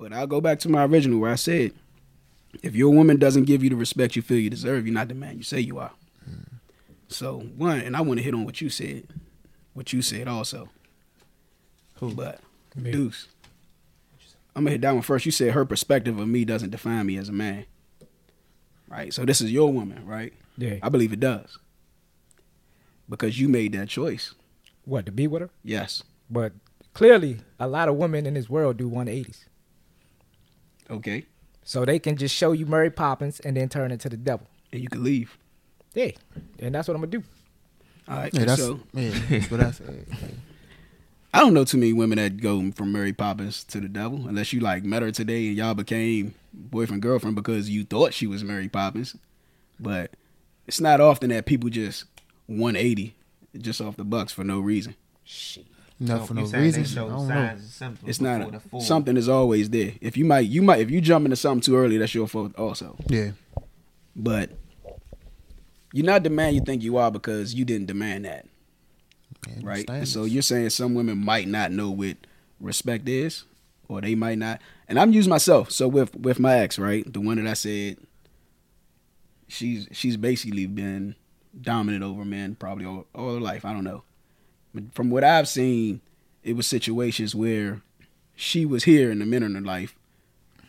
But 0.00 0.14
I'll 0.14 0.26
go 0.26 0.40
back 0.40 0.58
to 0.60 0.68
my 0.70 0.84
original 0.86 1.20
where 1.20 1.30
I 1.30 1.34
said, 1.34 1.74
if 2.62 2.74
your 2.74 2.90
woman 2.90 3.18
doesn't 3.18 3.44
give 3.44 3.62
you 3.62 3.68
the 3.68 3.76
respect 3.76 4.16
you 4.16 4.22
feel 4.22 4.38
you 4.38 4.48
deserve, 4.48 4.86
you're 4.86 4.94
not 4.94 5.08
the 5.08 5.14
man 5.14 5.36
you 5.36 5.42
say 5.42 5.60
you 5.60 5.78
are. 5.78 5.92
So 7.08 7.40
one, 7.40 7.80
and 7.80 7.94
I 7.94 8.00
want 8.00 8.18
to 8.18 8.24
hit 8.24 8.32
on 8.32 8.46
what 8.46 8.62
you 8.62 8.70
said, 8.70 9.06
what 9.74 9.92
you 9.92 10.00
said 10.00 10.26
also. 10.26 10.70
Who? 11.96 12.14
But 12.14 12.40
Me. 12.74 12.92
Deuce, 12.92 13.28
I'm 14.56 14.64
gonna 14.64 14.70
hit 14.70 14.80
that 14.80 14.92
one 14.92 15.02
first. 15.02 15.26
You 15.26 15.32
said 15.32 15.52
her 15.52 15.66
perspective 15.66 16.18
of 16.18 16.28
me 16.28 16.46
doesn't 16.46 16.70
define 16.70 17.04
me 17.04 17.18
as 17.18 17.28
a 17.28 17.32
man, 17.32 17.66
right? 18.88 19.12
So 19.12 19.26
this 19.26 19.42
is 19.42 19.52
your 19.52 19.70
woman, 19.70 20.06
right? 20.06 20.32
Yeah. 20.56 20.76
I 20.82 20.88
believe 20.88 21.12
it 21.12 21.20
does 21.20 21.58
because 23.08 23.38
you 23.38 23.48
made 23.48 23.72
that 23.72 23.88
choice. 23.88 24.34
What 24.86 25.04
to 25.06 25.12
be 25.12 25.26
with 25.26 25.42
her? 25.42 25.50
Yes. 25.62 26.02
But 26.30 26.52
clearly, 26.94 27.40
a 27.58 27.66
lot 27.66 27.88
of 27.88 27.96
women 27.96 28.24
in 28.24 28.34
this 28.34 28.48
world 28.48 28.78
do 28.78 28.88
180s. 28.88 29.44
Okay. 30.90 31.24
So 31.62 31.84
they 31.84 31.98
can 31.98 32.16
just 32.16 32.34
show 32.34 32.52
you 32.52 32.66
Mary 32.66 32.90
Poppins 32.90 33.40
and 33.40 33.56
then 33.56 33.68
turn 33.68 33.92
into 33.92 34.08
the 34.08 34.16
devil. 34.16 34.46
And 34.72 34.82
you 34.82 34.88
can 34.88 35.04
leave. 35.04 35.36
Yeah, 35.94 36.10
and 36.58 36.74
that's 36.74 36.88
what 36.88 36.94
I'm 36.94 37.00
gonna 37.00 37.10
do. 37.10 37.22
All 38.08 38.16
right. 38.16 38.34
Yeah, 38.34 38.44
that's 38.44 38.62
so 38.62 38.80
yeah, 38.92 39.10
that's 39.28 39.50
what 39.50 39.60
I 39.60 39.70
said. 39.70 40.06
I 41.32 41.40
don't 41.40 41.54
know 41.54 41.64
too 41.64 41.78
many 41.78 41.92
women 41.92 42.18
that 42.18 42.40
go 42.40 42.70
from 42.72 42.92
Mary 42.92 43.12
Poppins 43.12 43.62
to 43.64 43.80
the 43.80 43.88
devil, 43.88 44.26
unless 44.28 44.52
you 44.52 44.60
like 44.60 44.84
met 44.84 45.02
her 45.02 45.12
today 45.12 45.48
and 45.48 45.56
y'all 45.56 45.74
became 45.74 46.34
boyfriend 46.52 47.02
girlfriend 47.02 47.36
because 47.36 47.70
you 47.70 47.84
thought 47.84 48.14
she 48.14 48.26
was 48.26 48.42
Mary 48.42 48.68
Poppins. 48.68 49.16
But 49.78 50.12
it's 50.66 50.80
not 50.80 51.00
often 51.00 51.30
that 51.30 51.46
people 51.46 51.70
just 51.70 52.04
180 52.46 53.14
just 53.58 53.80
off 53.80 53.96
the 53.96 54.04
bucks 54.04 54.32
for 54.32 54.44
no 54.44 54.60
reason. 54.60 54.96
Shit. 55.24 55.66
Not 56.02 56.26
for 56.26 56.32
no 56.34 56.42
reason. 56.42 56.82
They 56.82 56.90
I 56.90 56.94
don't 56.94 57.10
know. 57.10 57.28
signs 57.28 57.82
and 57.82 57.98
It's 58.06 58.18
before 58.18 58.38
not 58.38 58.62
the 58.70 58.80
something 58.80 59.16
is 59.18 59.28
always 59.28 59.68
there. 59.68 59.92
If 60.00 60.16
you 60.16 60.24
might 60.24 60.46
you 60.46 60.62
might 60.62 60.80
if 60.80 60.90
you 60.90 61.00
jump 61.02 61.26
into 61.26 61.36
something 61.36 61.60
too 61.60 61.76
early, 61.76 61.98
that's 61.98 62.14
your 62.14 62.26
fault 62.26 62.56
also. 62.56 62.96
Yeah, 63.06 63.32
But 64.16 64.50
you're 65.92 66.06
not 66.06 66.22
the 66.22 66.30
man 66.30 66.54
you 66.54 66.62
think 66.62 66.82
you 66.82 66.96
are 66.96 67.10
because 67.10 67.54
you 67.54 67.64
didn't 67.66 67.86
demand 67.86 68.24
that. 68.24 68.46
yeah 69.46 69.54
right? 69.62 69.90
And 69.90 70.08
so 70.08 70.24
you're 70.24 70.42
saying 70.42 70.70
some 70.70 70.94
women 70.94 71.18
might 71.18 71.48
not 71.48 71.70
know 71.70 71.90
what 71.90 72.16
respect 72.60 73.06
is, 73.08 73.44
or 73.88 74.00
they 74.00 74.14
might 74.14 74.38
not. 74.38 74.60
And 74.88 74.98
I'm 74.98 75.12
using 75.12 75.30
myself. 75.30 75.70
So 75.70 75.86
with 75.86 76.16
with 76.16 76.38
my 76.40 76.54
ex, 76.60 76.78
right, 76.78 77.10
the 77.12 77.20
one 77.20 77.36
that 77.36 77.46
I 77.50 77.54
said, 77.54 77.98
she's 79.48 79.86
she's 79.92 80.16
basically 80.16 80.66
been 80.66 81.14
dominant 81.60 82.02
over 82.04 82.24
men 82.24 82.54
probably 82.54 82.86
all, 82.86 83.06
all 83.14 83.34
her 83.34 83.40
life. 83.40 83.64
I 83.64 83.72
don't 83.72 83.84
know, 83.84 84.02
but 84.74 84.84
from 84.94 85.10
what 85.10 85.24
I've 85.24 85.48
seen, 85.48 86.00
it 86.42 86.54
was 86.56 86.66
situations 86.66 87.34
where 87.34 87.80
she 88.36 88.64
was 88.64 88.84
here 88.84 89.10
and 89.10 89.20
the 89.20 89.26
men 89.26 89.42
in 89.42 89.54
her 89.54 89.60
life 89.60 89.94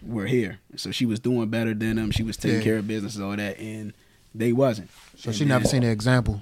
were 0.02 0.26
here. 0.26 0.60
So 0.76 0.92
she 0.92 1.06
was 1.06 1.20
doing 1.20 1.50
better 1.50 1.74
than 1.74 1.96
them. 1.98 2.12
She 2.12 2.24
was 2.24 2.36
taking 2.38 2.58
Yeah. 2.58 2.64
care 2.64 2.78
of 2.78 2.88
business, 2.88 3.20
all 3.20 3.36
that, 3.36 3.60
and 3.60 3.94
they 4.34 4.52
wasn't. 4.52 4.90
so 5.16 5.30
And 5.30 5.36
she 5.38 5.46
never 5.46 5.66
seen 5.66 5.82
the 5.82 5.90
example. 5.90 6.42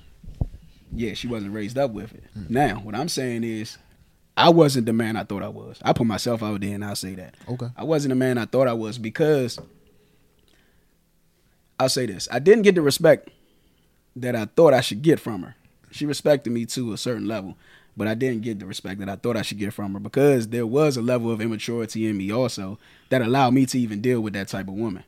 yeah, 0.96 1.14
she 1.14 1.28
wasn't 1.28 1.54
raised 1.54 1.78
up 1.78 1.92
with 1.92 2.14
it. 2.14 2.24
Mm. 2.38 2.50
Now, 2.50 2.76
what 2.80 2.96
I'm 2.96 3.10
saying 3.10 3.44
is, 3.44 3.78
I 4.38 4.50
wasn't 4.50 4.86
the 4.86 4.94
man 4.94 5.18
I 5.18 5.26
thought 5.26 5.44
I 5.44 5.50
was. 5.50 5.78
I 5.84 5.92
put 5.92 6.08
myself 6.08 6.42
out 6.42 6.62
there 6.62 6.74
and 6.74 6.86
I'll 6.86 6.96
say 6.96 7.14
that. 7.16 7.36
Okay. 7.50 7.68
I 7.76 7.84
wasn't 7.84 8.12
the 8.12 8.16
man 8.16 8.38
I 8.38 8.46
thought 8.46 8.70
I 8.70 8.74
was 8.74 8.98
because 8.98 9.60
I'll 11.80 11.90
say 11.90 12.06
this. 12.06 12.28
I 12.32 12.40
didn't 12.40 12.64
get 12.64 12.76
the 12.76 12.82
respect 12.82 13.30
that 14.16 14.36
I 14.36 14.46
thought 14.46 14.74
I 14.74 14.82
should 14.82 15.02
get 15.02 15.20
from 15.20 15.44
her. 15.44 15.56
She 15.92 16.06
respected 16.06 16.52
me 16.52 16.66
to 16.68 16.94
a 16.94 16.98
certain 16.98 17.28
level, 17.28 17.58
but 17.98 18.08
I 18.08 18.14
didn't 18.14 18.42
get 18.42 18.60
the 18.60 18.66
respect 18.66 19.00
that 19.00 19.10
I 19.10 19.16
thought 19.16 19.38
I 19.38 19.42
should 19.42 19.60
get 19.60 19.74
from 19.74 19.94
her 19.94 20.00
because 20.00 20.48
there 20.50 20.68
was 20.68 20.98
a 20.98 21.02
level 21.02 21.32
of 21.32 21.42
immaturity 21.42 22.08
in 22.08 22.18
me 22.18 22.32
also 22.32 22.78
that 23.10 23.22
allowed 23.22 23.54
me 23.54 23.66
to 23.68 23.80
even 23.80 24.02
deal 24.02 24.22
with 24.22 24.34
that 24.34 24.48
type 24.48 24.68
of 24.68 24.76
woman. 24.76 25.04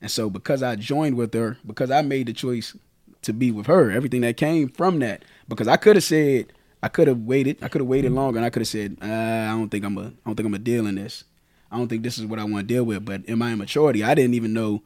And 0.00 0.10
so 0.10 0.30
because 0.30 0.62
I 0.62 0.76
joined 0.76 1.16
with 1.16 1.32
her, 1.34 1.58
because 1.66 1.90
I 1.90 2.02
made 2.02 2.26
the 2.28 2.32
choice 2.32 2.76
to 3.22 3.32
be 3.32 3.50
with 3.50 3.66
her, 3.66 3.90
everything 3.90 4.20
that 4.22 4.36
came 4.36 4.68
from 4.68 4.98
that, 5.00 5.24
because 5.48 5.68
I 5.68 5.76
could 5.76 5.96
have 5.96 6.04
said, 6.04 6.52
I 6.82 6.88
could 6.88 7.08
have 7.08 7.20
waited, 7.20 7.58
I 7.62 7.68
could 7.68 7.80
have 7.80 7.88
waited 7.88 8.12
longer, 8.12 8.38
and 8.38 8.46
I 8.46 8.50
could 8.50 8.60
have 8.60 8.68
said, 8.68 8.96
uh, 9.02 9.06
I 9.06 9.48
don't 9.48 9.68
think 9.68 9.84
I'm 9.84 9.98
a, 9.98 10.06
I 10.06 10.12
don't 10.24 10.36
think 10.36 10.46
I'm 10.46 10.54
a 10.54 10.58
deal 10.58 10.86
in 10.86 10.94
this. 10.96 11.24
I 11.70 11.76
don't 11.78 11.88
think 11.88 12.02
this 12.02 12.18
is 12.18 12.26
what 12.26 12.38
I 12.38 12.44
want 12.44 12.68
to 12.68 12.74
deal 12.74 12.84
with. 12.84 13.04
But 13.04 13.24
in 13.24 13.38
my 13.38 13.52
immaturity, 13.52 14.04
I 14.04 14.14
didn't 14.14 14.34
even 14.34 14.52
know 14.52 14.82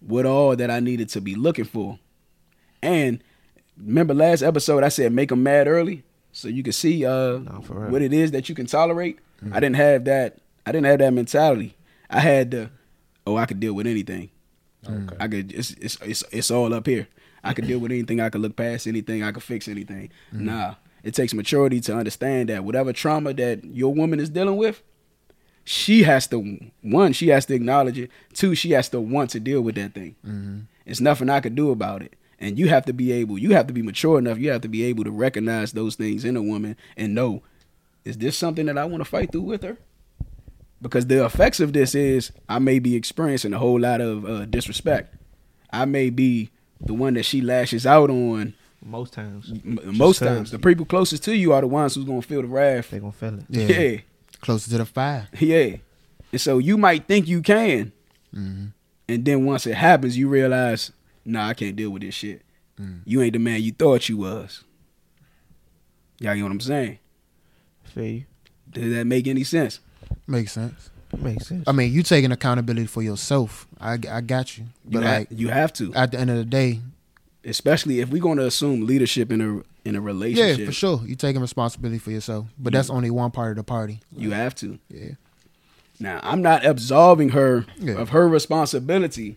what 0.00 0.26
all 0.26 0.54
that 0.54 0.70
I 0.70 0.78
needed 0.78 1.08
to 1.10 1.20
be 1.20 1.34
looking 1.34 1.64
for. 1.64 1.98
And 2.82 3.22
remember 3.76 4.14
last 4.14 4.42
episode, 4.42 4.84
I 4.84 4.88
said 4.88 5.12
make 5.12 5.28
them 5.30 5.42
mad 5.42 5.68
early, 5.68 6.04
so 6.32 6.48
you 6.48 6.62
can 6.62 6.72
see 6.72 7.04
uh, 7.04 7.38
No, 7.38 7.64
what 7.68 8.02
it 8.02 8.12
is 8.12 8.30
that 8.32 8.48
you 8.48 8.54
can 8.54 8.66
tolerate. 8.66 9.18
Mm-hmm. 9.42 9.54
I 9.54 9.60
didn't 9.60 9.76
have 9.76 10.04
that. 10.04 10.38
I 10.66 10.72
didn't 10.72 10.86
have 10.86 10.98
that 11.00 11.12
mentality. 11.12 11.76
I 12.08 12.20
had 12.20 12.50
the, 12.50 12.70
oh, 13.26 13.36
I 13.36 13.46
could 13.46 13.60
deal 13.60 13.74
with 13.74 13.86
anything. 13.86 14.30
Okay. 14.88 15.16
I 15.18 15.28
could. 15.28 15.52
It's 15.52 15.72
it's 15.72 15.96
it's 16.02 16.24
it's 16.30 16.50
all 16.50 16.74
up 16.74 16.86
here. 16.86 17.08
I 17.44 17.54
could 17.54 17.66
deal 17.66 17.78
with 17.78 17.92
anything. 17.92 18.20
I 18.20 18.30
could 18.30 18.40
look 18.40 18.56
past 18.56 18.86
anything. 18.86 19.22
I 19.22 19.32
could 19.32 19.42
fix 19.42 19.68
anything. 19.68 20.10
Mm-hmm. 20.32 20.46
Nah, 20.46 20.74
it 21.02 21.14
takes 21.14 21.34
maturity 21.34 21.80
to 21.82 21.96
understand 21.96 22.48
that 22.48 22.64
whatever 22.64 22.92
trauma 22.92 23.32
that 23.34 23.64
your 23.64 23.92
woman 23.92 24.20
is 24.20 24.30
dealing 24.30 24.56
with, 24.56 24.82
she 25.64 26.02
has 26.02 26.26
to 26.28 26.58
one. 26.82 27.12
She 27.12 27.28
has 27.28 27.46
to 27.46 27.54
acknowledge 27.54 27.98
it. 27.98 28.10
Two, 28.32 28.54
she 28.54 28.72
has 28.72 28.88
to 28.90 29.00
want 29.00 29.30
to 29.30 29.40
deal 29.40 29.60
with 29.62 29.74
that 29.76 29.94
thing. 29.94 30.16
Mm-hmm. 30.26 30.60
It's 30.86 31.00
nothing 31.00 31.30
I 31.30 31.40
could 31.40 31.54
do 31.54 31.70
about 31.70 32.02
it. 32.02 32.14
And 32.42 32.58
you 32.58 32.68
have 32.68 32.84
to 32.86 32.92
be 32.92 33.10
able. 33.12 33.38
You 33.38 33.52
have 33.54 33.68
to 33.68 33.72
be 33.72 33.80
mature 33.82 34.18
enough. 34.18 34.36
You 34.38 34.50
have 34.50 34.60
to 34.62 34.68
be 34.68 34.82
able 34.84 35.04
to 35.04 35.10
recognize 35.10 35.72
those 35.72 35.94
things 35.94 36.24
in 36.24 36.36
a 36.36 36.42
woman 36.42 36.76
and 36.96 37.14
know, 37.14 37.42
is 38.04 38.18
this 38.18 38.36
something 38.36 38.66
that 38.66 38.76
I 38.76 38.84
want 38.84 39.00
to 39.00 39.04
fight 39.08 39.32
through 39.32 39.42
with 39.42 39.62
her? 39.62 39.78
because 40.80 41.06
the 41.06 41.24
effects 41.24 41.60
of 41.60 41.72
this 41.72 41.94
is 41.94 42.32
I 42.48 42.58
may 42.58 42.80
be 42.80 42.96
experiencing 42.96 43.52
a 43.54 43.58
whole 43.58 43.78
lot 43.78 44.00
of 44.00 44.24
uh, 44.24 44.44
disrespect. 44.46 45.14
I 45.72 45.84
may 45.84 46.10
be 46.10 46.50
the 46.80 46.92
one 46.94 47.14
that 47.14 47.22
she 47.24 47.40
lashes 47.40 47.86
out 47.86 48.10
on. 48.10 48.54
most 48.84 49.12
times 49.12 49.52
M- 49.64 49.78
most 49.96 50.18
times, 50.18 50.50
the 50.50 50.58
people 50.58 50.84
closest 50.84 51.22
to 51.24 51.36
you 51.36 51.52
are 51.52 51.60
the 51.60 51.68
ones 51.68 51.94
who's 51.94 52.04
gonna 52.04 52.20
feel 52.22 52.42
the 52.42 52.48
wrath. 52.48 52.90
they 52.90 52.98
gonna 52.98 53.12
feel 53.12 53.38
it. 53.38 53.44
Yeah, 53.48 53.66
Yeah, 53.68 54.00
closer 54.40 54.68
to 54.70 54.78
the 54.78 54.84
fire. 54.84 55.28
yeah. 55.38 55.76
And 56.32 56.40
so 56.40 56.58
you 56.58 56.76
might 56.76 57.06
think 57.06 57.28
you 57.28 57.42
can, 57.42 57.92
Mm-hmm. 58.34 58.64
and 59.08 59.24
then 59.24 59.44
once 59.46 59.68
it 59.68 59.74
happens, 59.76 60.18
you 60.18 60.28
realize, 60.28 60.90
nah, 61.24 61.48
I 61.48 61.54
can't 61.54 61.76
deal 61.76 61.90
with 61.90 62.02
this 62.02 62.14
shit. 62.14 62.42
Mm. 62.80 63.00
You 63.04 63.22
ain't 63.22 63.32
the 63.34 63.38
man 63.38 63.62
you 63.62 63.72
thought 63.72 64.08
you 64.08 64.16
was. 64.18 64.64
Y'all 66.20 66.34
get 66.34 66.42
what 66.42 66.52
I'm 66.52 66.60
saying? 66.60 66.98
Feel 67.84 68.04
you? 68.04 68.24
Does 68.70 68.92
that 68.94 69.04
make 69.06 69.26
any 69.26 69.44
sense? 69.44 69.80
Makes 70.26 70.52
sense. 70.52 70.90
Makes 71.18 71.48
sense. 71.48 71.64
I 71.66 71.72
mean, 71.72 71.92
you 71.92 72.02
taking 72.02 72.32
accountability 72.32 72.86
for 72.86 73.02
yourself. 73.02 73.66
I, 73.80 73.98
I 74.10 74.20
got 74.22 74.56
you. 74.56 74.64
You, 74.88 75.00
But 75.00 75.02
ha- 75.02 75.10
like 75.18 75.28
you 75.30 75.48
have 75.48 75.72
to, 75.74 75.92
at 75.94 76.12
the 76.12 76.18
end 76.20 76.30
of 76.30 76.36
the 76.36 76.44
day, 76.44 76.80
especially 77.44 78.00
if 78.00 78.08
we're 78.08 78.22
gonna 78.22 78.44
assume 78.44 78.86
leadership 78.86 79.30
in 79.30 79.40
a 79.40 79.62
in 79.88 79.96
a 79.96 80.00
relationship. 80.00 80.58
yeah, 80.60 80.66
for 80.66 80.72
sure, 80.72 81.02
you 81.04 81.16
taking 81.16 81.42
responsibility 81.42 81.98
for 81.98 82.12
yourself. 82.12 82.46
But 82.58 82.72
that's 82.72 82.88
only 82.88 83.10
one 83.10 83.30
part 83.32 83.50
of 83.50 83.56
the 83.56 83.64
party. 83.64 84.00
You 84.16 84.30
have 84.30 84.54
to. 84.56 84.78
Yeah. 84.88 85.10
Now, 86.00 86.20
I'm 86.22 86.40
not 86.40 86.64
absolving 86.64 87.30
her 87.30 87.66
Yeah. 87.78 87.94
of 87.94 88.10
her 88.10 88.26
responsibility 88.28 89.36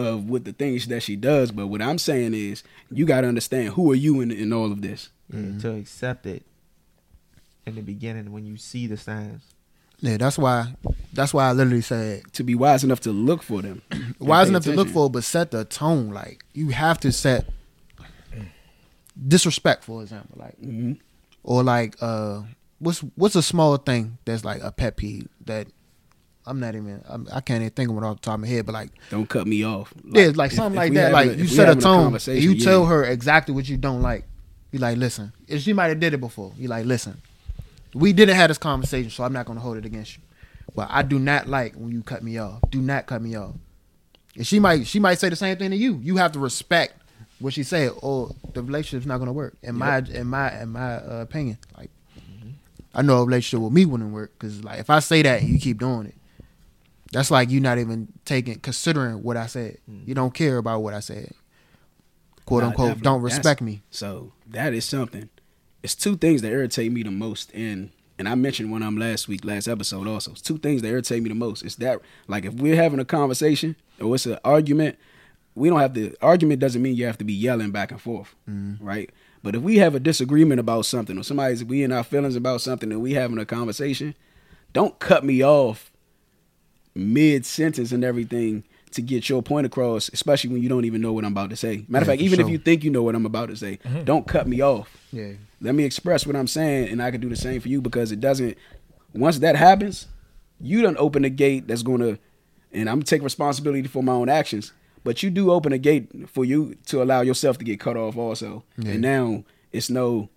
of 0.00 0.28
with 0.28 0.44
the 0.44 0.52
things 0.52 0.86
that 0.88 1.02
she 1.02 1.16
does, 1.16 1.50
but 1.52 1.66
what 1.68 1.80
I'm 1.82 1.98
saying 1.98 2.34
is 2.34 2.62
you 2.90 3.04
got 3.06 3.20
to 3.22 3.28
understand 3.28 3.70
who 3.74 3.90
are 3.92 3.96
you 3.96 4.20
in, 4.20 4.30
in 4.30 4.52
all 4.52 4.72
of 4.72 4.82
this. 4.82 5.10
Yeah, 5.32 5.58
to 5.60 5.74
accept 5.76 6.26
it 6.26 6.44
in 7.66 7.74
the 7.76 7.82
beginning 7.82 8.32
when 8.32 8.46
you 8.46 8.56
see 8.56 8.86
the 8.86 8.96
signs. 8.96 9.42
Yeah, 10.00 10.16
that's 10.16 10.38
why. 10.38 10.74
That's 11.12 11.34
why 11.34 11.48
I 11.48 11.52
literally 11.52 11.82
said 11.82 12.22
To 12.34 12.42
be 12.44 12.54
wise 12.54 12.82
enough 12.84 13.00
to 13.00 13.12
look 13.12 13.42
for 13.42 13.60
them. 13.62 13.82
wise 14.18 14.46
pay 14.46 14.50
enough 14.50 14.64
to 14.64 14.72
look 14.72 14.88
for, 14.88 15.06
it, 15.06 15.12
but 15.12 15.24
set 15.24 15.50
the 15.50 15.64
tone. 15.64 16.10
Like 16.10 16.42
you 16.54 16.68
have 16.70 16.98
to 17.00 17.12
set 17.12 17.46
disrespect, 19.28 19.84
for 19.84 20.02
example, 20.02 20.36
like 20.40 20.60
Mhm. 20.60 20.98
or 21.42 21.62
like 21.62 21.96
uh, 22.00 22.42
what's 22.78 23.00
what's 23.16 23.36
a 23.36 23.42
small 23.42 23.76
thing 23.76 24.18
that's 24.24 24.44
like 24.44 24.62
a 24.62 24.72
pet 24.72 24.96
peeve 24.96 25.28
that 25.44 25.66
I'm 26.50 26.58
not 26.58 26.74
even 26.74 27.02
I'm, 27.08 27.28
I 27.32 27.40
can't 27.40 27.62
even 27.62 27.70
think 27.70 27.90
of 27.90 27.96
it 27.96 28.02
off 28.02 28.16
the 28.16 28.22
top 28.22 28.34
of 28.34 28.40
my 28.40 28.48
head, 28.48 28.66
but 28.66 28.72
like 28.72 28.90
Don't 29.08 29.28
cut 29.28 29.46
me 29.46 29.64
off. 29.64 29.94
yeah, 30.04 30.32
like 30.34 30.50
something 30.50 30.72
if 30.72 30.76
like 30.76 30.90
we 30.90 30.96
that. 30.96 31.12
Like 31.12 31.30
a- 31.30 31.36
you 31.36 31.44
if 31.44 31.52
set 31.52 31.68
a 31.68 31.80
tone, 31.80 32.12
and 32.14 32.26
you 32.26 32.52
yeah. 32.52 32.64
tell 32.64 32.86
her 32.86 33.04
exactly 33.04 33.54
what 33.54 33.68
you 33.68 33.76
don't 33.76 34.02
like. 34.02 34.24
You 34.72 34.80
like 34.80 34.98
listen, 34.98 35.32
and 35.48 35.60
she 35.60 35.72
might 35.72 35.88
have 35.88 36.00
did 36.00 36.12
it 36.12 36.20
before. 36.20 36.52
You 36.56 36.66
like 36.66 36.86
listen, 36.86 37.22
we 37.94 38.12
didn't 38.12 38.34
have 38.34 38.48
this 38.48 38.58
conversation, 38.58 39.10
so 39.10 39.22
I'm 39.22 39.32
not 39.32 39.46
gonna 39.46 39.60
hold 39.60 39.76
it 39.76 39.84
against 39.84 40.16
you. 40.16 40.22
But 40.74 40.88
I 40.90 41.02
do 41.02 41.18
not 41.18 41.48
like 41.48 41.74
when 41.74 41.92
you 41.92 42.02
cut 42.02 42.22
me 42.22 42.38
off. 42.38 42.60
Do 42.70 42.80
not 42.80 43.06
cut 43.06 43.22
me 43.22 43.36
off. 43.36 43.54
And 44.36 44.46
she 44.46 44.58
might 44.58 44.86
she 44.86 44.98
might 44.98 45.18
say 45.18 45.28
the 45.28 45.36
same 45.36 45.56
thing 45.56 45.70
to 45.70 45.76
you. 45.76 46.00
You 46.02 46.16
have 46.16 46.32
to 46.32 46.40
respect 46.40 46.94
what 47.38 47.54
she 47.54 47.62
said, 47.62 47.92
or 48.02 48.30
the 48.54 48.62
relationship's 48.62 49.06
not 49.06 49.18
gonna 49.18 49.32
work. 49.32 49.56
In 49.62 49.76
my 49.76 49.98
in 49.98 50.26
my 50.26 50.60
in 50.60 50.70
my 50.70 50.96
uh, 50.96 51.22
opinion, 51.22 51.58
like 51.78 51.90
I 52.94 53.02
know 53.02 53.18
a 53.18 53.24
relationship 53.24 53.62
with 53.62 53.72
me 53.72 53.84
wouldn't 53.84 54.12
work 54.12 54.32
because 54.38 54.64
like 54.64 54.80
if 54.80 54.90
I 54.90 54.98
say 55.00 55.22
that 55.22 55.40
and 55.40 55.48
you 55.48 55.58
keep 55.58 55.78
doing 55.78 56.06
it, 56.06 56.14
that's 57.12 57.30
like 57.30 57.50
you 57.50 57.60
not 57.60 57.78
even 57.78 58.08
taking 58.24 58.58
considering 58.60 59.22
what 59.22 59.36
I 59.36 59.46
said. 59.46 59.78
Mm. 59.90 60.06
You 60.06 60.14
don't 60.14 60.34
care 60.34 60.58
about 60.58 60.82
what 60.82 60.94
I 60.94 61.00
said. 61.00 61.32
Quote 62.46 62.62
Nah, 62.62 62.68
unquote, 62.68 62.88
definitely. 62.88 63.04
don't 63.04 63.22
That's- 63.22 63.38
respect 63.38 63.60
me. 63.60 63.82
So 63.90 64.32
that 64.48 64.72
is 64.74 64.84
something. 64.84 65.28
It's 65.82 65.94
two 65.94 66.16
things 66.16 66.42
that 66.42 66.52
irritate 66.52 66.92
me 66.92 67.02
the 67.02 67.10
most 67.10 67.52
and 67.54 67.90
and 68.18 68.28
I 68.28 68.34
mentioned 68.34 68.70
one 68.70 68.82
of 68.82 68.86
them 68.86 68.98
last 68.98 69.28
week, 69.28 69.46
last 69.46 69.66
episode 69.66 70.06
also. 70.06 70.32
It's 70.32 70.42
two 70.42 70.58
things 70.58 70.82
that 70.82 70.88
irritate 70.88 71.22
me 71.22 71.30
the 71.30 71.34
most. 71.34 71.62
It's 71.62 71.76
that 71.76 72.00
like 72.28 72.44
if 72.44 72.52
we're 72.54 72.76
having 72.76 73.00
a 73.00 73.04
conversation 73.04 73.76
or 73.98 74.14
it's 74.14 74.26
an 74.26 74.38
argument, 74.44 74.98
we 75.54 75.70
don't 75.70 75.80
have 75.80 75.94
to 75.94 76.14
argument 76.20 76.60
doesn't 76.60 76.82
mean 76.82 76.96
you 76.96 77.06
have 77.06 77.16
to 77.18 77.24
be 77.24 77.32
yelling 77.32 77.70
back 77.70 77.90
and 77.90 78.00
forth. 78.00 78.34
Mm. 78.48 78.76
Right? 78.80 79.10
But 79.42 79.54
if 79.56 79.62
we 79.62 79.78
have 79.78 79.94
a 79.94 80.00
disagreement 80.00 80.60
about 80.60 80.84
something 80.84 81.16
or 81.16 81.22
somebody's 81.22 81.64
we 81.64 81.82
in 81.82 81.92
our 81.92 82.04
feelings 82.04 82.36
about 82.36 82.60
something 82.60 82.92
and 82.92 83.00
we 83.00 83.14
having 83.14 83.38
a 83.38 83.46
conversation, 83.46 84.14
don't 84.74 84.98
cut 84.98 85.24
me 85.24 85.42
off 85.42 85.90
mid 86.94 87.46
sentence 87.46 87.92
and 87.92 88.04
everything 88.04 88.64
to 88.92 89.02
get 89.02 89.28
your 89.28 89.40
point 89.42 89.66
across, 89.66 90.10
especially 90.12 90.50
when 90.50 90.62
you 90.62 90.68
don't 90.68 90.84
even 90.84 91.00
know 91.00 91.12
what 91.12 91.24
I'm 91.24 91.32
about 91.32 91.50
to 91.50 91.56
say. 91.56 91.84
Matter 91.88 92.02
of 92.02 92.08
Yeah, 92.08 92.12
fact, 92.12 92.22
even 92.22 92.40
if 92.40 92.48
you 92.48 92.58
think 92.58 92.82
you 92.82 92.90
know 92.90 93.02
what 93.04 93.14
I'm 93.14 93.24
about 93.26 93.48
to 93.50 93.56
say, 93.56 93.78
mm-hmm. 93.84 94.02
don't 94.04 94.26
cut 94.26 94.48
me 94.48 94.60
off. 94.60 94.96
Yeah. 95.12 95.32
Let 95.60 95.74
me 95.76 95.84
express 95.84 96.26
what 96.26 96.34
I'm 96.34 96.48
saying, 96.48 96.88
and 96.88 97.00
I 97.02 97.10
can 97.12 97.20
do 97.20 97.28
the 97.28 97.36
same 97.36 97.60
for 97.60 97.68
you 97.68 97.80
because 97.80 98.10
it 98.10 98.20
doesn't. 98.20 98.56
Once 99.14 99.38
that 99.38 99.54
happens, 99.56 100.08
you 100.60 100.82
don't 100.82 100.96
open 100.98 101.24
a 101.24 101.30
gate 101.30 101.68
that's 101.68 101.82
gonna, 101.82 102.18
and 102.72 102.88
I'm 102.88 102.96
gonna 102.96 103.04
take 103.04 103.22
responsibility 103.22 103.86
for 103.86 104.02
my 104.02 104.12
own 104.12 104.28
actions. 104.28 104.72
But 105.04 105.22
you 105.22 105.30
do 105.30 105.50
open 105.50 105.72
a 105.72 105.78
gate 105.78 106.28
for 106.28 106.44
you 106.44 106.74
to 106.86 107.02
allow 107.02 107.20
yourself 107.22 107.58
to 107.58 107.64
get 107.64 107.80
cut 107.80 107.96
off 107.96 108.16
also, 108.16 108.64
Yeah. 108.76 108.92
and 108.92 109.00
now 109.00 109.44
it's 109.72 109.88
no, 109.88 110.28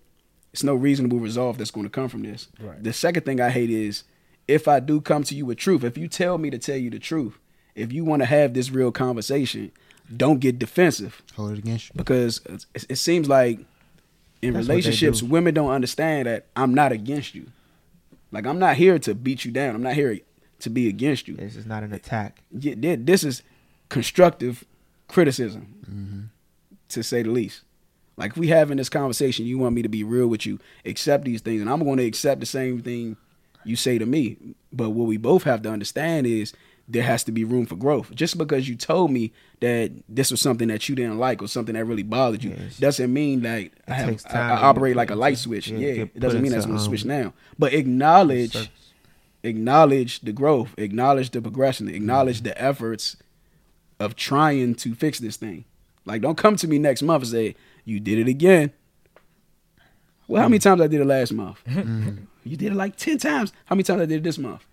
it's 0.52 0.62
no 0.62 0.74
reasonable 0.74 1.18
resolve 1.18 1.58
that's 1.58 1.70
going 1.72 1.84
to 1.84 1.90
come 1.90 2.08
from 2.08 2.22
this. 2.22 2.48
Right. 2.60 2.82
The 2.82 2.92
second 2.92 3.24
thing 3.24 3.40
I 3.40 3.50
hate 3.50 3.70
is 3.70 4.04
if 4.48 4.68
I 4.68 4.80
do 4.80 5.00
come 5.00 5.24
to 5.24 5.34
you 5.34 5.46
with 5.46 5.58
truth. 5.58 5.84
If 5.84 5.96
you 5.96 6.08
tell 6.08 6.38
me 6.38 6.50
to 6.50 6.58
tell 6.58 6.76
you 6.76 6.90
the 6.90 6.98
truth, 6.98 7.38
if 7.74 7.92
you 7.92 8.04
want 8.04 8.22
to 8.22 8.26
have 8.26 8.54
this 8.54 8.70
real 8.70 8.92
conversation, 8.92 9.72
don't 10.14 10.38
get 10.38 10.58
defensive 10.58 11.22
Hold 11.36 11.52
it 11.52 11.58
against 11.58 11.88
you. 11.88 11.92
because 11.96 12.40
it, 12.46 12.84
it 12.88 12.96
seems 12.96 13.28
like 13.28 13.60
in 14.42 14.54
That's 14.54 14.68
relationships, 14.68 15.20
do. 15.20 15.26
women 15.26 15.54
don't 15.54 15.70
understand 15.70 16.26
that 16.26 16.46
I'm 16.54 16.74
not 16.74 16.92
against 16.92 17.34
you. 17.34 17.46
Like 18.30 18.46
I'm 18.46 18.58
not 18.58 18.76
here 18.76 18.98
to 18.98 19.14
beat 19.14 19.44
you 19.44 19.50
down. 19.50 19.74
I'm 19.74 19.82
not 19.82 19.94
here 19.94 20.18
to 20.60 20.70
be 20.70 20.88
against 20.88 21.28
you. 21.28 21.36
This 21.36 21.56
is 21.56 21.66
not 21.66 21.82
an 21.82 21.92
attack. 21.92 22.42
Yeah, 22.52 22.96
This 22.98 23.24
is 23.24 23.42
constructive 23.88 24.64
criticism, 25.08 25.74
mm-hmm. 25.88 26.20
to 26.90 27.02
say 27.02 27.22
the 27.22 27.30
least. 27.30 27.62
Like 28.16 28.32
if 28.32 28.36
we 28.36 28.48
having 28.48 28.76
this 28.76 28.88
conversation, 28.88 29.46
you 29.46 29.58
want 29.58 29.74
me 29.74 29.82
to 29.82 29.88
be 29.88 30.04
real 30.04 30.28
with 30.28 30.46
you, 30.46 30.60
accept 30.84 31.24
these 31.24 31.40
things, 31.40 31.60
and 31.60 31.70
I'm 31.70 31.82
going 31.82 31.98
to 31.98 32.04
accept 32.04 32.40
the 32.40 32.46
same 32.46 32.80
thing 32.82 33.16
you 33.64 33.76
say 33.76 33.98
to 33.98 34.06
me. 34.06 34.36
But 34.72 34.90
what 34.90 35.06
we 35.06 35.16
both 35.16 35.44
have 35.44 35.62
to 35.62 35.70
understand 35.70 36.26
is 36.26 36.52
there 36.86 37.02
has 37.02 37.24
to 37.24 37.32
be 37.32 37.44
room 37.44 37.64
for 37.64 37.76
growth. 37.76 38.14
Just 38.14 38.36
because 38.36 38.68
you 38.68 38.76
told 38.76 39.10
me 39.10 39.32
that 39.60 39.90
this 40.08 40.30
was 40.30 40.40
something 40.40 40.68
that 40.68 40.86
you 40.88 40.94
didn't 40.94 41.18
like 41.18 41.42
or 41.42 41.48
something 41.48 41.74
that 41.74 41.84
really 41.84 42.02
bothered 42.02 42.44
you, 42.44 42.50
Yes. 42.58 42.78
doesn't 42.78 43.12
mean 43.12 43.40
that 43.42 43.70
I, 43.88 43.94
have, 43.94 44.26
I, 44.30 44.38
I 44.38 44.50
operate 44.62 44.94
like 44.94 45.10
a 45.10 45.14
light 45.14 45.38
switch. 45.38 45.68
yeah, 45.68 45.78
Yeah, 45.78 46.02
it 46.02 46.20
doesn't 46.20 46.42
mean 46.42 46.52
that's 46.52 46.66
going 46.66 46.78
to 46.78 46.84
switch 46.84 47.02
um, 47.02 47.08
now. 47.08 47.32
But 47.58 47.72
acknowledge 47.72 48.70
acknowledge 49.42 50.20
the 50.20 50.32
growth, 50.32 50.74
acknowledge 50.78 51.30
the 51.30 51.40
progression, 51.42 51.88
acknowledge 51.88 52.42
the 52.42 52.60
efforts 52.60 53.16
of 54.00 54.16
trying 54.16 54.74
to 54.76 54.94
fix 54.94 55.18
this 55.18 55.36
thing. 55.36 55.64
Like, 56.04 56.22
don't 56.22 56.36
come 56.36 56.56
to 56.56 56.66
me 56.68 56.78
next 56.78 57.02
month 57.02 57.22
and 57.24 57.30
say 57.32 57.56
you 57.84 58.00
did 58.00 58.18
it 58.18 58.28
again. 58.28 58.72
Well, 60.28 60.42
how 60.42 60.48
many 60.48 60.58
times 60.58 60.80
I 60.80 60.86
did 60.86 61.00
it 61.00 61.06
last 61.06 61.32
month? 61.32 61.58
Mm-hmm. 61.68 62.24
You 62.46 62.58
did 62.58 62.72
it 62.72 62.76
like 62.76 62.96
ten 62.96 63.16
times. 63.16 63.54
How 63.64 63.74
many 63.74 63.84
times 63.84 64.02
I 64.02 64.06
did 64.06 64.16
it 64.18 64.22
this 64.22 64.36
month? 64.36 64.66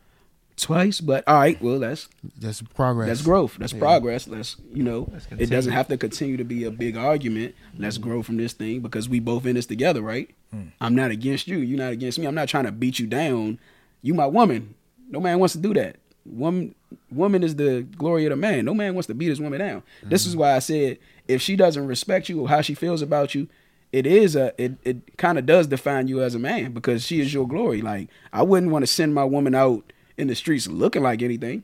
Twice. 0.58 1.00
But 1.00 1.26
all 1.26 1.36
right, 1.40 1.62
well, 1.62 1.80
that's 1.80 2.10
That's 2.38 2.62
progress. 2.62 3.08
that's 3.08 3.22
growth. 3.22 3.56
That's 3.58 3.72
Yeah. 3.72 3.80
progress. 3.80 4.28
Let's 4.28 4.58
you 4.74 4.84
know, 4.84 5.04
it 5.14 5.30
doesn't 5.30 5.48
continue. 5.50 5.72
have 5.72 5.88
to 5.88 5.98
continue 5.98 6.38
to 6.38 6.44
be 6.44 6.66
a 6.66 6.72
big 6.72 6.98
argument. 6.98 7.56
Let's 7.78 7.98
grow 7.98 8.24
from 8.24 8.36
this 8.38 8.52
thing 8.52 8.82
because 8.82 9.08
we 9.08 9.22
both 9.22 9.46
in 9.46 9.56
this 9.56 9.66
together, 9.66 10.02
right? 10.02 10.30
Hmm. 10.52 10.64
I'm 10.82 10.96
not 10.96 11.12
against 11.12 11.48
you. 11.48 11.60
You're 11.60 11.80
not 11.80 11.94
against 11.94 12.20
me. 12.20 12.26
I'm 12.26 12.36
not 12.36 12.50
trying 12.50 12.66
to 12.66 12.72
beat 12.74 13.00
you 13.00 13.08
down. 13.08 13.58
You 14.02 14.14
my 14.14 14.28
woman. 14.28 14.76
No 15.10 15.22
man 15.22 15.40
wants 15.40 15.54
to 15.54 15.60
do 15.60 15.74
that. 15.76 15.96
Woman, 16.26 16.76
woman 17.10 17.42
is 17.42 17.56
the 17.56 17.82
glory 17.98 18.26
of 18.26 18.32
the 18.32 18.36
man. 18.36 18.66
No 18.66 18.74
man 18.74 18.94
wants 18.94 19.08
to 19.08 19.14
beat 19.14 19.30
his 19.30 19.40
woman 19.40 19.60
down. 19.60 19.84
This 20.04 20.26
is 20.26 20.34
mm-hmm. 20.34 20.42
why 20.42 20.56
I 20.56 20.60
said 20.60 20.98
if 21.28 21.42
she 21.42 21.56
doesn't 21.56 21.88
respect 21.88 22.30
you 22.30 22.42
or 22.42 22.50
how 22.50 22.62
she 22.62 22.74
feels 22.74 23.02
about 23.02 23.34
you, 23.34 23.48
it 23.92 24.06
is 24.06 24.36
a 24.36 24.54
it 24.62 24.74
it 24.84 25.18
kind 25.18 25.38
of 25.38 25.46
does 25.46 25.68
define 25.68 26.08
you 26.08 26.22
as 26.22 26.34
a 26.36 26.40
man 26.40 26.72
because 26.72 27.04
she 27.06 27.20
is 27.20 27.34
your 27.34 27.48
glory. 27.48 27.82
Like 27.82 28.10
I 28.32 28.42
wouldn't 28.44 28.72
want 28.72 28.84
to 28.84 28.88
send 28.88 29.14
my 29.14 29.24
woman 29.24 29.54
out 29.56 29.92
in 30.18 30.28
the 30.28 30.36
streets 30.36 30.68
looking 30.68 31.04
like 31.04 31.22
anything. 31.22 31.64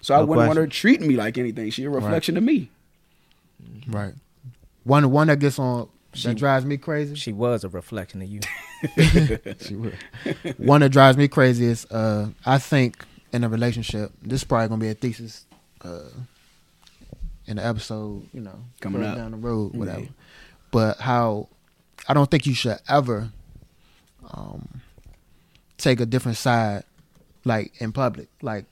So 0.00 0.14
I 0.14 0.20
wouldn't 0.22 0.46
want 0.46 0.58
her 0.58 0.66
treating 0.66 1.08
me 1.08 1.16
like 1.16 1.36
anything. 1.38 1.70
She 1.70 1.84
a 1.84 1.90
reflection 1.90 2.36
of 2.36 2.42
me. 2.42 2.70
Right. 3.88 4.14
One 4.84 5.10
one 5.10 5.26
that 5.26 5.40
gets 5.40 5.58
on 5.58 5.88
She- 6.14 6.28
that 6.28 6.36
drives 6.36 6.64
me 6.64 6.76
crazy. 6.78 7.14
She 7.16 7.32
was 7.32 7.64
a 7.64 7.68
reflection 7.68 8.22
of 8.22 8.28
you. 8.28 8.40
one 10.56 10.80
that 10.80 10.90
drives 10.90 11.16
me 11.18 11.28
crazy 11.28 11.64
is 11.66 11.84
uh 11.90 12.28
I 12.46 12.58
think 12.58 13.04
in 13.32 13.44
a 13.44 13.48
relationship, 13.48 14.12
this 14.22 14.40
is 14.40 14.44
probably 14.44 14.68
gonna 14.68 14.80
be 14.80 14.88
a 14.88 14.94
thesis 14.94 15.44
uh 15.82 16.02
in 17.46 17.56
the 17.56 17.66
episode, 17.66 18.26
you 18.32 18.40
know, 18.40 18.58
Coming 18.80 19.02
up. 19.04 19.16
down 19.16 19.30
the 19.30 19.36
road, 19.38 19.74
whatever. 19.74 20.00
Yeah. 20.00 20.06
But 20.70 20.98
how 20.98 21.48
I 22.06 22.14
don't 22.14 22.30
think 22.30 22.46
you 22.46 22.54
should 22.54 22.78
ever 22.88 23.30
um 24.34 24.80
take 25.78 26.00
a 26.00 26.06
different 26.06 26.36
side 26.38 26.84
like 27.44 27.72
in 27.80 27.92
public. 27.92 28.28
Like 28.42 28.66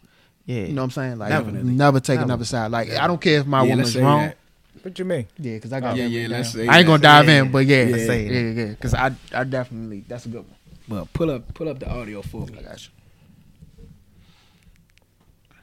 Yeah. 0.45 0.65
you 0.67 0.73
know 0.75 0.83
what 0.83 0.85
I'm 0.87 0.91
saying? 0.91 1.19
Like 1.19 1.31
Definitely. 1.31 1.73
never 1.73 2.01
take 2.01 2.17
Never. 2.17 2.25
another 2.25 2.45
side. 2.45 2.71
Like 2.71 2.91
I 2.91 3.07
don't 3.07 3.21
care 3.21 3.41
if 3.41 3.47
my 3.47 3.63
Yeah, 3.65 3.75
let's 3.77 3.95
woman's 3.95 3.97
wrong. 3.97 4.21
that. 4.21 4.37
What 4.83 4.99
you 4.99 5.05
mean? 5.05 5.27
Yeah, 5.39 5.55
because 5.55 5.73
I 5.73 5.81
got 5.81 5.97
Yeah, 5.97 6.07
yeah, 6.07 6.29
let's 6.29 6.53
say 6.53 6.69
I 6.69 6.79
ain't 6.79 6.87
gonna 6.87 6.99
that. 6.99 7.21
dive 7.21 7.29
Yeah, 7.29 7.43
in, 7.43 7.51
but 7.51 7.67
yeah, 7.67 7.83
yeah, 7.85 7.97
yeah, 7.97 8.07
say 8.07 8.27
yeah, 8.27 8.63
yeah, 8.63 8.71
Because 8.71 8.95
I, 8.95 9.11
I 9.33 9.45
definitely 9.45 10.05
that's 10.07 10.27
a 10.27 10.29
good 10.29 10.45
one. 10.47 10.57
Well, 10.89 11.09
pull 11.13 11.31
up 11.31 11.53
pull 11.55 11.69
up 11.69 11.79
the 11.81 11.91
audio 11.91 12.23
for 12.23 12.47
me. 12.47 12.59
I 12.59 12.63
got 12.63 12.85
you. 12.85 12.91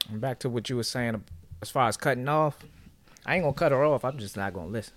And 0.10 0.19
back 0.19 0.39
to 0.39 0.50
what 0.50 0.69
you 0.69 0.75
were 0.75 0.83
saying 0.83 1.24
as 1.62 1.69
far 1.69 1.88
as 1.88 1.95
cutting 1.98 2.27
off. 2.27 2.57
I 3.25 3.36
ain't 3.36 3.44
gonna 3.44 3.54
cut 3.54 3.71
her 3.71 3.83
off. 3.86 4.04
I'm 4.04 4.18
just 4.18 4.36
not 4.36 4.54
gonna 4.54 4.68
listen. 4.68 4.94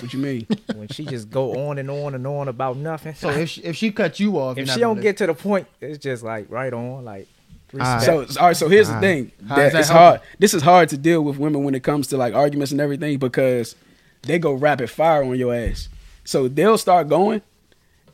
What 0.00 0.12
you 0.12 0.18
mean? 0.18 0.46
When 0.74 0.88
she 0.88 1.04
just 1.04 1.30
go 1.30 1.68
on 1.68 1.78
and 1.78 1.88
on 1.90 2.14
and 2.14 2.26
on 2.26 2.48
about 2.48 2.76
nothing. 2.76 3.14
So 3.14 3.30
if 3.30 3.48
she, 3.50 3.60
if 3.62 3.76
she 3.76 3.90
cut 3.92 4.18
you 4.20 4.36
off, 4.38 4.58
if 4.58 4.68
she 4.68 4.80
don't 4.80 5.00
get 5.00 5.16
to 5.18 5.26
the 5.26 5.34
point, 5.34 5.66
it's 5.80 5.98
just 5.98 6.22
like 6.24 6.50
right 6.50 6.72
on, 6.72 7.04
like 7.04 7.28
respect. 7.72 8.04
So 8.32 8.40
all 8.40 8.48
right, 8.48 8.56
so 8.56 8.68
here's 8.68 8.88
the 8.88 8.94
Ah. 8.96 9.00
thing. 9.00 9.32
How 9.48 9.56
That 9.56 9.72
that 9.72 9.78
it's 9.80 9.88
help 9.88 10.00
hard. 10.00 10.20
This 10.38 10.52
is 10.54 10.62
hard 10.62 10.88
to 10.90 10.96
deal 10.98 11.22
with 11.22 11.38
women 11.38 11.62
when 11.64 11.74
it 11.74 11.82
comes 11.84 12.08
to 12.08 12.16
like 12.16 12.34
arguments 12.34 12.72
and 12.72 12.80
everything 12.80 13.18
because 13.18 13.76
they 14.22 14.38
go 14.38 14.52
rapid 14.52 14.90
fire 14.90 15.22
on 15.22 15.38
your 15.38 15.54
ass. 15.54 15.88
So 16.24 16.48
they'll 16.48 16.78
start 16.78 17.08
going, 17.08 17.42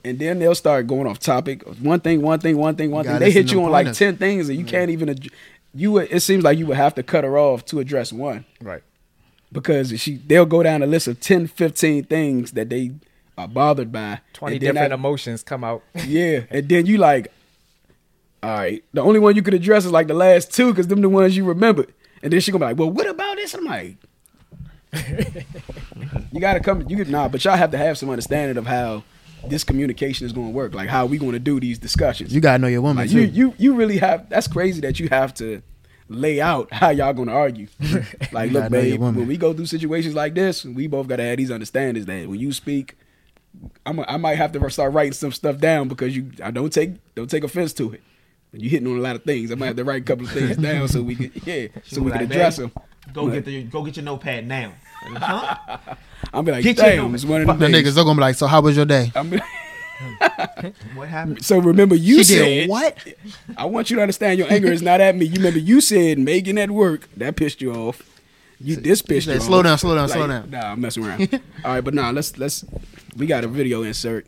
and 0.05 0.19
then 0.19 0.38
they'll 0.38 0.55
start 0.55 0.87
going 0.87 1.06
off 1.06 1.19
topic. 1.19 1.62
One 1.81 2.00
thing, 2.00 2.21
one 2.21 2.41
thing, 2.41 2.59
one 2.59 2.76
thing, 2.76 2.91
one 2.91 3.05
gotta 3.05 3.19
thing. 3.21 3.29
They 3.29 3.33
hit 3.33 3.53
you 3.53 3.62
on 3.65 3.71
like 3.71 3.87
pointers. 3.87 3.99
ten 3.99 4.17
things, 4.17 4.49
and 4.49 4.59
you 4.59 4.65
can't 4.65 4.91
even. 4.91 5.09
ad- 5.09 5.29
You 5.75 5.93
would. 5.93 6.09
It 6.11 6.21
seems 6.21 6.43
like 6.44 6.59
you 6.59 6.67
would 6.67 6.76
have 6.76 6.94
to 6.97 7.03
cut 7.03 7.25
her 7.25 7.38
off 7.38 7.64
to 7.66 7.78
address 7.81 8.12
one 8.12 8.45
right. 8.61 8.83
Because 9.52 9.99
she 10.00 10.16
they'll 10.16 10.47
go 10.47 10.62
down 10.62 10.83
a 10.83 10.87
list 10.87 11.09
of 11.09 11.21
10, 11.21 11.47
15 11.49 12.04
things 12.04 12.52
that 12.52 12.69
they 12.71 12.92
are 13.38 13.49
bothered 13.49 13.90
by. 13.92 14.21
Twenty 14.33 14.59
different 14.59 14.92
I- 14.92 14.95
emotions 14.95 15.42
come 15.42 15.64
out. 15.64 15.83
yeah, 16.07 16.40
and 16.50 16.69
then 16.69 16.87
you 16.87 16.99
like, 16.99 17.33
all 18.42 18.50
right. 18.50 18.85
The 18.92 19.00
only 19.02 19.19
one 19.21 19.35
you 19.37 19.42
could 19.42 19.54
address 19.54 19.85
is 19.85 19.92
like 19.92 20.07
the 20.09 20.14
last 20.14 20.52
two 20.52 20.71
because 20.73 20.87
them 20.88 21.00
the 21.00 21.09
ones 21.09 21.37
you 21.37 21.45
remembered. 21.45 21.92
And 22.23 22.33
then 22.33 22.40
she 22.40 22.52
gonna 22.52 22.64
be 22.64 22.69
like, 22.71 22.78
well, 22.78 22.90
what 22.90 23.07
about 23.09 23.37
this? 23.37 23.54
I'm 23.54 23.64
like, 23.64 23.97
you 26.33 26.40
gotta 26.40 26.61
come. 26.61 26.85
You 26.88 26.97
could 26.97 27.09
nah, 27.11 27.28
but 27.28 27.45
y'all 27.45 27.57
have 27.57 27.71
to 27.71 27.78
have 27.78 27.99
some 27.99 28.11
understanding 28.11 28.57
of 28.57 28.66
how 28.66 29.02
this 29.47 29.64
communication 29.64 30.26
is 30.26 30.33
gonna 30.33 30.50
work. 30.50 30.75
Like 30.75 30.88
how 30.88 31.07
we 31.07 31.19
gonna 31.19 31.38
do 31.38 31.61
these 31.61 31.78
discussions. 31.78 32.35
You 32.35 32.40
gotta 32.40 32.59
know 32.59 32.66
your 32.69 32.83
woman 32.83 33.04
Like, 33.04 33.11
too. 33.11 33.21
you 33.23 33.26
you 33.26 33.54
you 33.59 33.75
really 33.75 33.99
have. 33.99 34.28
That's 34.28 34.49
crazy 34.49 34.80
that 34.83 35.00
you 35.00 35.09
have 35.09 35.33
to 35.35 35.62
lay 36.11 36.40
out 36.40 36.71
how 36.73 36.90
y'all 36.90 37.14
gonna 37.14 37.33
argue. 37.33 37.69
like, 38.33 38.50
look, 38.50 38.64
gotta 38.64 38.71
know 38.75 38.81
your 38.81 38.99
babe, 38.99 39.00
when 39.00 39.26
we 39.26 39.37
go 39.38 39.55
through 39.55 39.67
situations 39.67 40.14
like 40.14 40.35
this, 40.35 40.64
we 40.64 40.87
both 40.87 41.07
gotta 41.09 41.23
have 41.23 41.38
these 41.38 41.50
understandings 41.50 42.05
that 42.07 42.29
when 42.29 42.38
you 42.38 42.52
speak. 42.52 42.97
I'm 43.85 43.99
a, 43.99 44.02
I 44.02 44.17
might 44.17 44.37
have 44.37 44.52
to 44.52 44.71
start 44.71 44.93
writing 44.93 45.12
some 45.12 45.33
stuff 45.33 45.59
down 45.59 45.88
because 45.88 46.14
you 46.14 46.31
I 46.43 46.50
don't 46.50 46.73
take 46.73 46.93
don't 47.14 47.29
take 47.31 47.43
offense 47.45 47.73
to 47.75 47.95
it. 47.95 48.02
When 48.52 48.61
you 48.62 48.69
hitting 48.69 48.87
on 48.88 48.97
a 48.97 49.00
lot 49.00 49.17
of 49.17 49.25
things. 49.25 49.50
I 49.50 49.55
might 49.55 49.67
have 49.67 49.76
to 49.76 49.85
write 49.85 50.02
a 50.02 50.05
couple 50.05 50.25
of 50.26 50.33
things 50.33 50.57
down 50.57 50.87
so 50.88 51.02
we 51.02 51.14
can 51.17 51.33
yeah 51.45 51.67
She 51.85 51.95
so 51.95 52.00
we 52.02 52.11
was 52.11 52.14
can 52.19 52.31
address 52.31 52.57
them. 52.59 52.73
Go 53.12 53.29
get 53.29 53.45
the 53.45 53.62
go 53.64 53.83
get 53.85 53.97
your 53.97 54.05
notepad 54.05 54.47
now. 54.47 54.73
Huh? 55.02 55.57
I'm 56.33 56.45
be 56.45 56.52
like, 56.52 56.62
Get 56.62 56.76
your 56.76 56.87
damn, 56.87 56.97
number. 56.99 57.14
it's 57.17 57.25
one 57.25 57.40
of 57.40 57.47
the 57.47 57.55
the 57.55 57.67
niggas 57.67 57.83
things. 57.85 57.99
are 57.99 58.05
gonna 58.05 58.17
be 58.17 58.21
like, 58.21 58.35
so 58.37 58.47
how 58.47 58.61
was 58.61 58.76
your 58.76 58.87
day? 58.87 59.11
I'm 59.17 59.31
be- 59.31 59.40
what 60.95 61.09
happened? 61.09 61.45
so 61.45 61.59
remember 61.59 61.95
you 61.95 62.19
she 62.19 62.25
said 62.25 62.45
did 62.45 62.71
what? 62.71 62.97
I 63.57 63.66
want 63.66 63.90
you 63.90 63.97
to 63.97 64.02
understand 64.02 64.38
your 64.38 64.50
anger 64.52 64.73
is 64.73 64.83
not 64.83 65.00
at 65.00 65.16
me. 65.16 65.26
You 65.26 65.35
remember 65.37 65.59
you 65.59 65.80
said 65.80 66.19
Megan 66.19 66.59
at 66.59 66.71
work 66.71 67.09
that 67.16 67.37
pissed 67.37 67.61
you 67.61 67.73
off. 67.73 68.02
You 68.61 68.76
this 68.76 69.02
pissed 69.02 69.26
said, 69.26 69.35
you 69.35 69.40
"Slow 69.40 69.59
off. 69.59 69.64
down, 69.64 69.78
slow 69.78 69.95
down, 69.95 70.09
Like, 70.09 70.16
slow 70.16 70.26
down." 70.26 70.50
Nah, 70.50 70.73
I'm 70.73 70.80
messing 70.80 71.04
around. 71.07 71.40
All 71.64 71.75
right, 71.75 71.80
but 71.85 71.95
nah, 71.95 72.11
let's 72.11 72.37
let's 72.38 72.64
we 73.16 73.26
got 73.26 73.45
a 73.45 73.49
video 73.49 73.83
insert. 73.83 74.26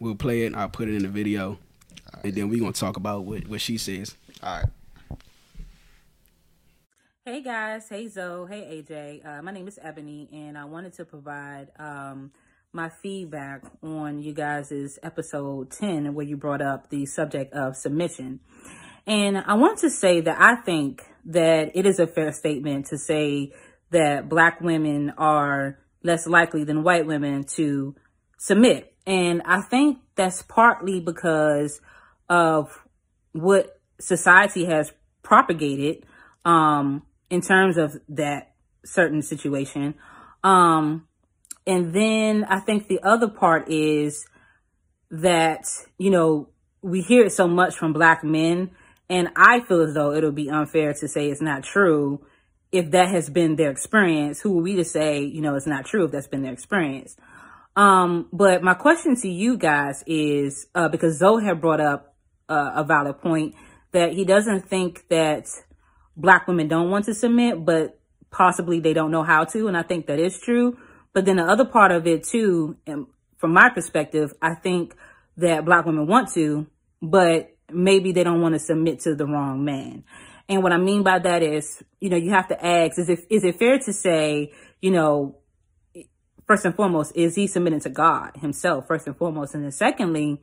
We'll 0.00 0.14
play 0.14 0.42
it. 0.42 0.54
I'll 0.54 0.68
put 0.68 0.88
it 0.88 0.94
in 0.94 1.02
the 1.02 1.08
video, 1.08 1.58
and 2.22 2.34
then 2.34 2.48
we're 2.48 2.60
gonna 2.60 2.72
talk 2.72 2.96
about 2.96 3.24
what 3.24 3.46
what 3.48 3.60
she 3.60 3.78
says. 3.78 4.14
All 4.42 4.56
right. 4.58 4.66
Hey 7.24 7.42
guys, 7.42 7.88
hey 7.88 8.08
Zoe, 8.08 8.48
hey 8.48 8.82
AJ. 8.82 9.26
Uh, 9.26 9.42
my 9.42 9.50
name 9.52 9.68
is 9.68 9.78
Ebony, 9.82 10.28
and 10.32 10.56
I 10.56 10.64
wanted 10.64 10.94
to 10.94 11.04
provide 11.04 11.68
um, 11.78 12.30
my 12.72 12.90
feedback 12.90 13.62
on 13.82 14.20
you 14.20 14.34
guys' 14.34 14.98
episode 15.02 15.70
10, 15.70 16.12
where 16.12 16.26
you 16.26 16.36
brought 16.36 16.60
up 16.60 16.90
the 16.90 17.06
subject 17.06 17.54
of 17.54 17.76
submission. 17.76 18.40
And 19.06 19.38
I 19.38 19.54
want 19.54 19.78
to 19.78 19.90
say 19.90 20.20
that 20.20 20.38
I 20.38 20.56
think 20.56 21.02
that 21.24 21.70
it 21.74 21.86
is 21.86 21.98
a 21.98 22.06
fair 22.06 22.30
statement 22.30 22.86
to 22.86 22.98
say 22.98 23.52
that 23.90 24.28
black 24.28 24.60
women 24.60 25.14
are 25.16 25.78
less 26.02 26.26
likely 26.26 26.64
than 26.64 26.82
white 26.82 27.06
women 27.06 27.44
to 27.56 27.94
submit. 28.36 28.92
And 29.06 29.40
I 29.46 29.62
think 29.62 29.98
that's 30.14 30.42
partly 30.42 31.00
because 31.00 31.80
of 32.28 32.84
what 33.32 33.80
society 33.98 34.66
has 34.66 34.92
propagated 35.22 36.04
um, 36.44 37.02
in 37.30 37.40
terms 37.40 37.78
of 37.78 37.98
that 38.10 38.52
certain 38.84 39.22
situation. 39.22 39.94
Um, 40.44 41.07
and 41.68 41.92
then 41.92 42.44
I 42.44 42.60
think 42.60 42.88
the 42.88 43.00
other 43.02 43.28
part 43.28 43.68
is 43.68 44.26
that, 45.10 45.66
you 45.98 46.10
know, 46.10 46.48
we 46.80 47.02
hear 47.02 47.26
it 47.26 47.32
so 47.32 47.46
much 47.46 47.76
from 47.76 47.92
black 47.92 48.24
men. 48.24 48.70
And 49.10 49.28
I 49.36 49.60
feel 49.60 49.82
as 49.82 49.92
though 49.92 50.12
it'll 50.12 50.32
be 50.32 50.48
unfair 50.48 50.94
to 50.94 51.08
say 51.08 51.28
it's 51.28 51.42
not 51.42 51.62
true 51.62 52.24
if 52.72 52.90
that 52.92 53.08
has 53.08 53.28
been 53.28 53.56
their 53.56 53.70
experience. 53.70 54.40
Who 54.40 54.58
are 54.58 54.62
we 54.62 54.76
to 54.76 54.84
say, 54.84 55.22
you 55.22 55.42
know, 55.42 55.56
it's 55.56 55.66
not 55.66 55.84
true 55.84 56.06
if 56.06 56.10
that's 56.10 56.26
been 56.26 56.42
their 56.42 56.54
experience? 56.54 57.16
Um, 57.76 58.28
but 58.32 58.62
my 58.62 58.74
question 58.74 59.14
to 59.16 59.28
you 59.28 59.58
guys 59.58 60.02
is 60.06 60.66
uh, 60.74 60.88
because 60.88 61.18
Zoe 61.18 61.44
had 61.44 61.60
brought 61.60 61.80
up 61.80 62.16
uh, 62.48 62.72
a 62.76 62.84
valid 62.84 63.20
point 63.20 63.54
that 63.92 64.14
he 64.14 64.24
doesn't 64.24 64.68
think 64.68 65.06
that 65.10 65.48
black 66.16 66.48
women 66.48 66.66
don't 66.66 66.90
want 66.90 67.04
to 67.06 67.14
submit, 67.14 67.62
but 67.64 68.00
possibly 68.30 68.80
they 68.80 68.94
don't 68.94 69.10
know 69.10 69.22
how 69.22 69.44
to. 69.44 69.68
And 69.68 69.76
I 69.76 69.82
think 69.82 70.06
that 70.06 70.18
is 70.18 70.38
true. 70.40 70.78
But 71.12 71.24
then 71.24 71.36
the 71.36 71.44
other 71.44 71.64
part 71.64 71.92
of 71.92 72.06
it 72.06 72.24
too, 72.24 72.76
and 72.86 73.06
from 73.38 73.52
my 73.52 73.70
perspective, 73.70 74.32
I 74.42 74.54
think 74.54 74.94
that 75.36 75.64
black 75.64 75.86
women 75.86 76.06
want 76.06 76.32
to, 76.34 76.66
but 77.00 77.54
maybe 77.70 78.12
they 78.12 78.24
don't 78.24 78.40
want 78.40 78.54
to 78.54 78.58
submit 78.58 79.00
to 79.00 79.14
the 79.14 79.26
wrong 79.26 79.64
man. 79.64 80.04
And 80.48 80.62
what 80.62 80.72
I 80.72 80.78
mean 80.78 81.02
by 81.02 81.18
that 81.18 81.42
is, 81.42 81.82
you 82.00 82.08
know, 82.08 82.16
you 82.16 82.30
have 82.30 82.48
to 82.48 82.64
ask, 82.64 82.98
is 82.98 83.08
it, 83.08 83.20
is 83.30 83.44
it 83.44 83.58
fair 83.58 83.78
to 83.78 83.92
say, 83.92 84.52
you 84.80 84.90
know, 84.90 85.36
first 86.46 86.64
and 86.64 86.74
foremost, 86.74 87.12
is 87.14 87.34
he 87.34 87.46
submitting 87.46 87.80
to 87.80 87.90
God 87.90 88.36
himself, 88.36 88.86
first 88.86 89.06
and 89.06 89.16
foremost? 89.16 89.54
And 89.54 89.64
then 89.64 89.72
secondly, 89.72 90.40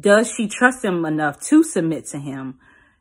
does 0.00 0.30
she 0.30 0.48
trust 0.48 0.84
him 0.84 1.04
enough 1.06 1.40
to 1.46 1.64
submit 1.64 2.04
to 2.06 2.18
him? 2.18 2.58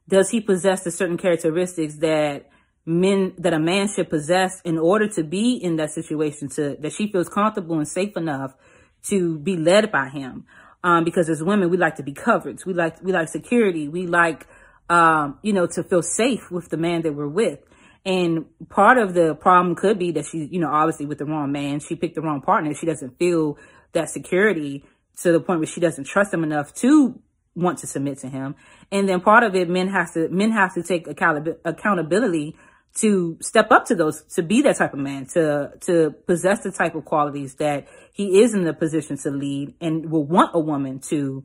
Does 0.07 0.29
he 0.29 0.39
possess 0.39 0.83
the 0.83 0.91
certain 0.91 1.17
characteristics 1.17 1.95
that 1.97 2.49
men 2.87 3.33
that 3.37 3.53
a 3.53 3.59
man 3.59 3.87
should 3.93 4.09
possess 4.09 4.61
in 4.61 4.79
order 4.79 5.07
to 5.09 5.23
be 5.23 5.55
in 5.55 5.75
that 5.75 5.91
situation 5.91 6.49
to 6.49 6.77
that 6.79 6.93
she 6.93 7.11
feels 7.11 7.29
comfortable 7.29 7.77
and 7.77 7.87
safe 7.87 8.15
enough 8.15 8.55
to 9.03 9.37
be 9.37 9.57
led 9.57 9.91
by 9.91 10.09
him? 10.09 10.45
Um, 10.83 11.03
because 11.03 11.29
as 11.29 11.43
women, 11.43 11.69
we 11.69 11.77
like 11.77 11.97
to 11.97 12.03
be 12.03 12.13
covered. 12.13 12.63
We 12.65 12.73
like 12.73 13.03
we 13.03 13.11
like 13.11 13.27
security. 13.27 13.87
We 13.87 14.07
like 14.07 14.47
um, 14.89 15.37
you 15.43 15.53
know 15.53 15.67
to 15.67 15.83
feel 15.83 16.01
safe 16.01 16.49
with 16.49 16.69
the 16.69 16.77
man 16.77 17.01
that 17.03 17.13
we're 17.13 17.27
with. 17.27 17.59
And 18.05 18.45
part 18.69 18.97
of 18.97 19.13
the 19.13 19.35
problem 19.35 19.75
could 19.75 19.99
be 19.99 20.11
that 20.11 20.25
she, 20.25 20.47
you 20.49 20.61
know, 20.61 20.69
obviously 20.69 21.05
with 21.05 21.17
the 21.17 21.25
wrong 21.25 21.51
man, 21.51 21.81
she 21.81 21.95
picked 21.95 22.15
the 22.15 22.21
wrong 22.21 22.41
partner. 22.41 22.73
She 22.73 22.85
doesn't 22.85 23.19
feel 23.19 23.57
that 23.91 24.09
security 24.09 24.85
to 25.23 25.33
the 25.33 25.41
point 25.41 25.59
where 25.59 25.67
she 25.67 25.81
doesn't 25.81 26.05
trust 26.05 26.33
him 26.33 26.43
enough 26.43 26.73
to 26.75 27.19
want 27.53 27.79
to 27.79 27.87
submit 27.87 28.19
to 28.19 28.29
him. 28.29 28.55
And 28.91 29.09
then 29.09 29.19
part 29.19 29.43
of 29.43 29.55
it, 29.55 29.67
men 29.67 29.89
have 29.89 30.13
to 30.13 30.29
men 30.29 30.51
have 30.51 30.73
to 30.75 30.83
take 30.83 31.07
account- 31.07 31.49
accountability 31.65 32.55
to 32.95 33.37
step 33.41 33.71
up 33.71 33.85
to 33.85 33.95
those, 33.95 34.23
to 34.35 34.43
be 34.43 34.61
that 34.63 34.77
type 34.77 34.93
of 34.93 34.99
man, 34.99 35.25
to 35.27 35.71
to 35.81 36.11
possess 36.25 36.63
the 36.63 36.71
type 36.71 36.95
of 36.95 37.05
qualities 37.05 37.55
that 37.55 37.87
he 38.11 38.41
is 38.41 38.53
in 38.53 38.63
the 38.63 38.73
position 38.73 39.17
to 39.17 39.29
lead, 39.29 39.75
and 39.79 40.11
will 40.11 40.25
want 40.25 40.51
a 40.53 40.59
woman 40.59 40.99
to 41.09 41.43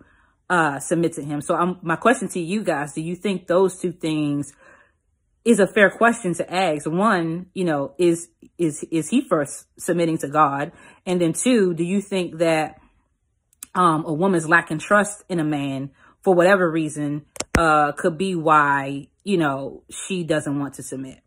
uh, 0.49 0.79
submit 0.79 1.15
to 1.15 1.23
him. 1.23 1.41
So, 1.41 1.55
I'm, 1.55 1.79
my 1.83 1.97
question 1.97 2.29
to 2.29 2.41
you 2.41 2.63
guys: 2.63 2.95
Do 2.95 3.03
you 3.03 3.17
think 3.17 3.47
those 3.47 3.79
two 3.79 3.93
things 3.93 4.55
is 5.45 5.59
a 5.59 5.67
fair 5.67 5.91
question 5.91 6.35
to 6.35 6.53
ask? 6.53 6.89
One, 6.89 7.47
you 7.55 7.65
know, 7.65 7.95
is 7.99 8.29
is 8.59 8.85
is 8.91 9.09
he 9.09 9.21
first 9.21 9.67
submitting 9.79 10.19
to 10.19 10.29
God, 10.29 10.73
and 11.05 11.21
then 11.21 11.33
two, 11.33 11.75
do 11.75 11.85
you 11.85 12.01
think 12.01 12.39
that 12.39 12.81
um, 13.75 14.05
a 14.05 14.13
woman's 14.13 14.49
lacking 14.49 14.79
trust 14.79 15.25
in 15.29 15.41
a 15.41 15.45
man 15.45 15.91
for 16.23 16.35
whatever 16.35 16.71
reason 16.71 17.27
uh, 17.59 17.93
could 17.93 18.17
be 18.17 18.35
why 18.35 19.09
you 19.25 19.37
know 19.37 19.83
she 19.91 20.25
doesn't 20.25 20.59
want 20.59 20.75
to 20.75 20.83
submit? 20.83 21.21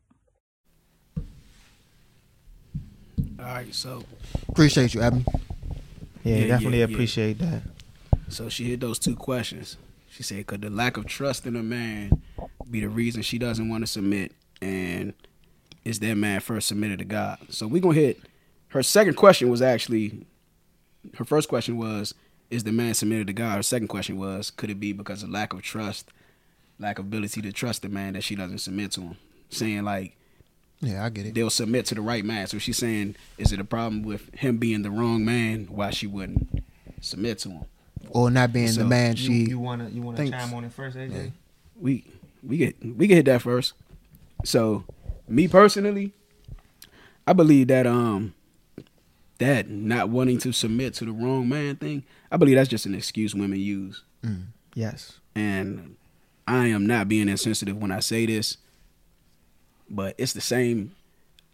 All 3.46 3.52
right, 3.52 3.74
so 3.76 4.02
Appreciate 4.50 4.96
you, 4.96 5.02
Abby. 5.02 5.24
Yeah, 6.24 6.38
Yeah, 6.38 6.48
definitely 6.48 6.80
yeah, 6.80 6.88
yeah. 6.88 6.94
appreciate 6.96 7.38
that. 7.38 7.62
so 8.28 8.50
she 8.50 8.64
hit 8.64 8.80
those 8.80 8.98
two 8.98 9.16
questions. 9.16 9.78
She 10.10 10.24
said, 10.24 10.48
"Could 10.48 10.62
the 10.62 10.72
lack 10.72 10.98
of 10.98 11.06
trust 11.06 11.46
in 11.46 11.56
a 11.56 11.62
man 11.62 12.24
be 12.72 12.80
the 12.80 12.90
reason 12.90 13.22
she 13.22 13.38
doesn't 13.38 13.70
want 13.70 13.84
to 13.84 13.88
submit?" 13.88 14.32
And 14.64 15.14
is 15.84 16.00
that 16.00 16.16
man 16.16 16.40
first 16.40 16.68
submitted 16.68 16.98
to 17.00 17.06
God? 17.06 17.38
So 17.50 17.68
we 17.68 17.80
gonna 17.80 17.94
hit. 17.94 18.20
Her 18.70 18.82
second 18.82 19.14
question 19.14 19.50
was 19.50 19.62
actually, 19.62 20.26
her 21.16 21.26
first 21.26 21.48
question 21.48 21.78
was, 21.78 22.16
"Is 22.50 22.64
the 22.64 22.72
man 22.72 22.96
submitted 22.96 23.28
to 23.28 23.34
God?" 23.34 23.58
Her 23.58 23.64
second 23.64 23.90
question 23.90 24.18
was, 24.18 24.50
"Could 24.50 24.72
it 24.72 24.80
be 24.80 24.92
because 24.92 25.22
of 25.22 25.30
lack 25.30 25.54
of 25.54 25.62
trust, 25.62 26.10
lack 26.80 26.98
of 26.98 27.06
ability 27.06 27.44
to 27.44 27.52
trust 27.52 27.84
the 27.84 27.90
man 27.90 28.14
that 28.14 28.24
she 28.24 28.34
doesn't 28.36 28.58
submit 28.58 28.92
to 28.94 29.02
him?" 29.02 29.18
Saying 29.50 29.84
like 29.84 30.18
Yeah, 30.86 31.04
I 31.04 31.10
get 31.10 31.26
it. 31.26 31.34
they'll 31.36 31.50
submit 31.50 31.86
to 31.88 31.96
the 31.96 32.02
right 32.02 32.24
man. 32.24 32.48
So 32.48 32.58
she's 32.60 32.78
saying, 32.78 33.16
is 33.38 33.52
it 33.52 33.60
a 33.60 33.64
problem 33.64 34.04
with 34.04 34.34
him 34.36 34.58
being 34.58 34.82
the 34.84 34.92
wrong 34.92 35.26
man? 35.26 35.66
Why 35.70 35.90
she 35.90 36.08
wouldn't 36.08 36.64
submit 37.02 37.40
to 37.40 37.50
him? 37.50 37.66
Or 38.10 38.30
not 38.30 38.54
being 38.54 38.68
So, 38.70 38.82
the 38.84 38.88
man 38.88 39.16
You, 39.16 39.18
she. 39.18 39.34
you 39.50 39.60
wanna 39.60 39.90
you 39.90 40.02
wanna 40.02 40.18
thinks. 40.18 40.38
chime 40.38 40.54
on 40.54 40.64
it 40.64 40.72
first, 40.74 40.96
AJ? 40.98 41.32
we 41.80 42.06
we 42.44 42.58
get 42.58 42.76
we 42.84 43.08
can 43.08 43.18
hit 43.18 43.26
that 43.26 43.42
first. 43.42 43.74
So, 44.44 44.84
me 45.28 45.48
personally, 45.48 46.14
I 47.28 47.34
believe 47.34 47.68
that 47.70 47.88
um 47.88 48.34
that 49.40 49.70
not 49.70 50.10
wanting 50.10 50.38
to 50.40 50.54
submit 50.54 50.94
to 50.96 51.06
the 51.06 51.12
wrong 51.12 51.50
man 51.50 51.76
thing, 51.76 52.04
I 52.32 52.38
believe 52.38 52.56
that's 52.56 52.70
just 52.70 52.86
an 52.86 52.96
excuse 52.96 53.36
women 53.36 53.60
use. 53.60 54.04
Mm, 54.24 54.46
Yes. 54.76 55.20
And 55.36 55.96
I 56.48 56.68
am 56.68 56.86
not 56.86 57.10
being 57.10 57.28
insensitive 57.28 57.76
when 57.78 57.92
I 57.92 58.00
say 58.00 58.26
this, 58.26 58.58
but 59.90 60.16
it's 60.18 60.34
the 60.34 60.42
same. 60.42 60.96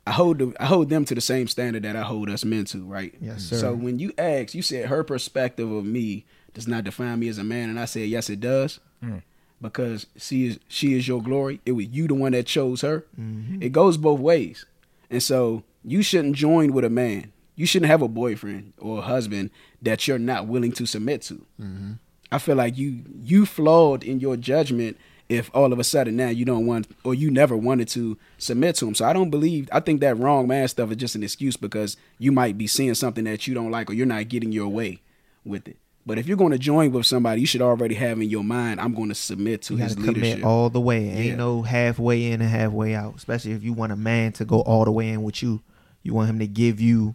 I 0.08 0.12
hold 0.12 0.40
the, 0.40 0.54
I 0.60 0.66
hold 0.66 0.90
them 0.90 1.06
to 1.06 1.16
the 1.16 1.22
same 1.22 1.48
standard 1.48 1.84
that 1.84 1.96
I 1.96 2.02
hold 2.02 2.30
us 2.30 2.44
men 2.44 2.66
to, 2.66 2.84
right? 2.84 3.14
Yes, 3.22 3.44
mm. 3.46 3.50
sir. 3.50 3.58
So 3.58 3.74
when 3.74 4.00
you 4.00 4.14
ask, 4.18 4.56
you 4.56 4.62
said 4.62 4.88
her 4.88 5.04
perspective 5.04 5.72
of 5.72 5.86
me 5.86 6.26
does 6.54 6.68
not 6.68 6.84
define 6.84 7.20
me 7.20 7.28
as 7.28 7.38
a 7.38 7.44
man, 7.44 7.70
and 7.70 7.80
I 7.80 7.86
said 7.86 8.10
yes, 8.10 8.30
it 8.30 8.40
does, 8.40 8.80
mm. 9.04 9.22
because 9.62 10.08
she 10.18 10.48
is 10.48 10.60
she 10.68 10.98
is 10.98 11.08
your 11.08 11.22
glory. 11.22 11.62
It 11.66 11.74
was 11.74 11.88
you 11.88 12.08
the 12.08 12.16
one 12.16 12.32
that 12.32 12.48
chose 12.48 12.82
her. 12.82 13.06
Mm-hmm. 13.20 13.62
It 13.62 13.72
goes 13.72 13.98
both 13.98 14.20
ways, 14.20 14.66
and 15.10 15.22
so 15.22 15.64
you 15.84 16.02
shouldn't 16.02 16.36
join 16.36 16.74
with 16.74 16.86
a 16.86 16.90
man. 16.90 17.32
You 17.56 17.66
shouldn't 17.66 17.92
have 17.92 18.02
a 18.02 18.08
boyfriend 18.08 18.74
or 18.80 19.00
a 19.00 19.02
husband 19.02 19.52
that 19.82 20.08
you're 20.08 20.18
not 20.18 20.48
willing 20.48 20.72
to 20.74 20.86
submit 20.86 21.22
to. 21.24 21.46
Mm-hmm. 21.60 21.92
I 22.32 22.38
feel 22.38 22.56
like 22.56 22.78
you 22.78 23.04
you 23.22 23.46
flawed 23.46 24.04
in 24.04 24.20
your 24.20 24.38
judgment 24.38 24.98
if 25.32 25.50
all 25.54 25.72
of 25.72 25.80
a 25.80 25.84
sudden 25.84 26.16
now 26.16 26.30
you 26.30 26.44
don't 26.46 26.66
want 26.66 26.88
or 27.04 27.14
you 27.16 27.32
never 27.32 27.56
wanted 27.56 27.88
to 27.90 28.18
submit 28.38 28.76
to 28.78 28.88
him. 28.88 28.94
So 28.96 29.06
I 29.06 29.14
don't 29.14 29.30
believe 29.30 29.70
I 29.72 29.80
think 29.80 30.02
that 30.02 30.18
wrong 30.18 30.48
man 30.48 30.68
stuff 30.68 30.92
is 30.92 30.98
just 30.98 31.16
an 31.16 31.24
excuse 31.24 31.56
because 31.58 31.96
you 32.20 32.32
might 32.32 32.58
be 32.58 32.68
seeing 32.68 32.94
something 32.96 33.24
that 33.24 33.48
you 33.48 33.54
don't 33.54 33.72
like 33.72 33.90
or 33.90 33.94
you're 33.94 34.06
not 34.06 34.28
getting 34.30 34.52
your 34.52 34.68
way 34.70 35.02
with 35.46 35.68
it. 35.68 35.78
But 36.06 36.18
if 36.18 36.28
you're 36.28 36.36
going 36.38 36.52
to 36.52 36.58
join 36.58 36.92
with 36.92 37.06
somebody, 37.06 37.42
you 37.42 37.48
should 37.48 37.62
already 37.62 37.94
have 37.96 38.20
in 38.20 38.28
your 38.30 38.44
mind, 38.44 38.82
I'm 38.82 38.96
going 38.96 39.10
to 39.10 39.16
submit 39.16 39.62
to 39.64 39.76
You 39.76 39.84
his 39.84 39.94
gotta 39.96 40.08
commit 40.08 40.24
leadership. 40.24 40.46
all 40.46 40.70
the 40.72 40.82
way. 40.82 41.10
Ain't 41.10 41.26
Yeah. 41.26 41.36
no 41.36 41.62
halfway 41.62 42.32
in 42.32 42.42
and 42.42 42.50
halfway 42.50 42.96
out. 42.96 43.16
Especially 43.18 43.52
if 43.52 43.64
you 43.64 43.72
want 43.74 43.92
a 43.92 43.96
man 43.96 44.32
to 44.34 44.46
go 44.46 44.62
all 44.62 44.84
the 44.84 44.92
way 44.92 45.10
in 45.10 45.22
with 45.22 45.44
you. 45.44 45.62
You 46.02 46.16
want 46.16 46.30
him 46.32 46.40
to 46.40 46.48
give 46.48 46.82
you, 46.82 47.14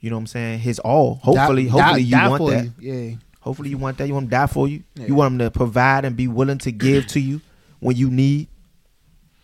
you 0.00 0.08
know 0.08 0.16
what 0.16 0.20
I'm 0.20 0.26
saying, 0.28 0.60
his 0.60 0.78
all. 0.78 1.16
Hopefully, 1.22 1.64
Die- 1.64 1.68
hopefully 1.70 2.02
die- 2.02 2.06
you 2.06 2.10
die 2.16 2.28
want 2.28 2.46
that. 2.50 2.64
you. 2.82 2.92
Yeah. 3.10 3.16
Hopefully 3.48 3.70
you 3.70 3.78
want 3.78 3.96
that. 3.96 4.06
You 4.06 4.12
want 4.12 4.24
him 4.24 4.28
to 4.28 4.36
die 4.36 4.46
for 4.46 4.68
you. 4.68 4.82
Yeah. 4.94 5.06
You 5.06 5.14
want 5.14 5.32
him 5.32 5.38
to 5.38 5.50
provide 5.50 6.04
and 6.04 6.14
be 6.14 6.28
willing 6.28 6.58
to 6.58 6.70
give 6.70 7.06
to 7.06 7.18
you 7.20 7.40
when 7.80 7.96
you 7.96 8.10
need. 8.10 8.48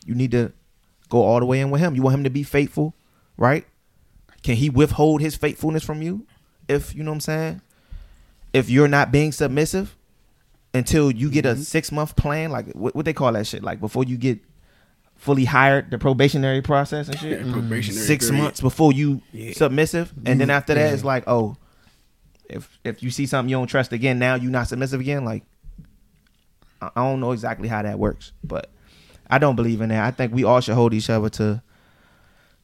You 0.04 0.14
need 0.14 0.30
to 0.32 0.52
go 1.08 1.22
all 1.22 1.40
the 1.40 1.46
way 1.46 1.60
in 1.60 1.70
with 1.70 1.80
him. 1.80 1.94
You 1.94 2.02
want 2.02 2.16
him 2.18 2.24
to 2.24 2.30
be 2.30 2.42
faithful, 2.42 2.94
right? 3.38 3.64
Can 4.42 4.56
he 4.56 4.68
withhold 4.68 5.22
his 5.22 5.36
faithfulness 5.36 5.82
from 5.82 6.02
you? 6.02 6.26
If 6.68 6.94
you 6.94 7.02
know 7.02 7.12
what 7.12 7.14
I'm 7.14 7.20
saying? 7.20 7.60
If 8.52 8.68
you're 8.68 8.88
not 8.88 9.10
being 9.10 9.32
submissive 9.32 9.96
until 10.74 11.10
you 11.10 11.30
get 11.30 11.46
Mm-hmm. 11.46 11.62
a 11.62 11.64
six 11.64 11.90
month 11.90 12.14
plan, 12.14 12.50
like 12.50 12.72
what, 12.74 12.94
what 12.94 13.06
they 13.06 13.14
call 13.14 13.32
that 13.32 13.46
shit, 13.46 13.62
like 13.62 13.80
before 13.80 14.04
you 14.04 14.18
get 14.18 14.38
fully 15.16 15.46
hired, 15.46 15.90
the 15.90 15.96
probationary 15.96 16.60
process 16.60 17.08
and 17.08 17.18
shit 17.18 17.40
Probationary 17.50 18.04
six 18.06 18.28
period. 18.28 18.42
months 18.42 18.60
before 18.60 18.92
you 18.92 19.22
Yeah. 19.32 19.52
submissive, 19.54 20.12
and 20.26 20.38
then 20.38 20.50
after 20.50 20.74
that, 20.74 20.88
Yeah. 20.88 20.92
it's 20.92 21.04
like, 21.04 21.24
oh, 21.26 21.56
if 22.48 22.78
if 22.84 23.02
you 23.02 23.10
see 23.10 23.26
something 23.26 23.48
you 23.50 23.56
don't 23.56 23.66
trust 23.66 23.92
again, 23.92 24.18
now 24.18 24.34
you're 24.34 24.50
not 24.50 24.68
submissive 24.68 25.00
again. 25.00 25.24
Like, 25.24 25.42
I 26.80 26.90
I 26.96 27.02
don't 27.04 27.20
know 27.20 27.32
exactly 27.32 27.68
how 27.68 27.82
that 27.82 27.98
works, 27.98 28.32
but 28.42 28.70
I 29.30 29.38
don't 29.38 29.56
believe 29.56 29.80
in 29.80 29.88
that. 29.90 30.04
I 30.04 30.10
think 30.10 30.32
we 30.32 30.44
all 30.44 30.60
should 30.60 30.74
hold 30.74 30.92
each 30.94 31.08
other 31.10 31.28
to, 31.30 31.62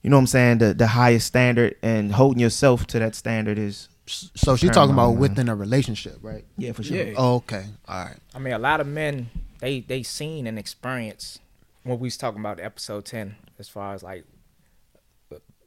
you 0.03 0.11
know, 0.11 0.17
what 0.17 0.21
I'm 0.21 0.27
saying, 0.27 0.59
the 0.59 0.75
the 0.75 0.87
highest 0.89 1.27
standard, 1.27 1.77
and 1.83 2.13
holding 2.13 2.41
yourself 2.41 2.87
to 2.89 2.99
that 2.99 3.15
standard 3.15 3.59
is 3.59 3.89
So 4.07 4.57
she's 4.57 4.71
talking 4.71 4.93
about 4.93 5.13
man. 5.13 5.21
within 5.21 5.49
a 5.49 5.55
relationship, 5.57 6.19
right? 6.21 6.45
Yeah, 6.59 6.73
for 6.73 6.83
sure. 6.83 6.97
Yeah. 6.97 7.15
Oh, 7.17 7.37
okay. 7.37 7.65
All 7.89 8.05
right. 8.05 8.17
I 8.35 8.39
mean, 8.39 8.53
a 8.53 8.59
lot 8.59 8.81
of 8.81 8.87
men 8.87 9.31
they 9.61 9.81
they 9.81 10.03
seen 10.03 10.47
and 10.47 10.59
experienced 10.59 11.41
when 11.85 11.99
we 11.99 12.07
was 12.07 12.17
talking 12.19 12.41
about 12.41 12.61
episode 12.61 13.05
ten, 13.07 13.37
as 13.59 13.69
far 13.69 13.95
as 13.95 14.03
like 14.03 14.25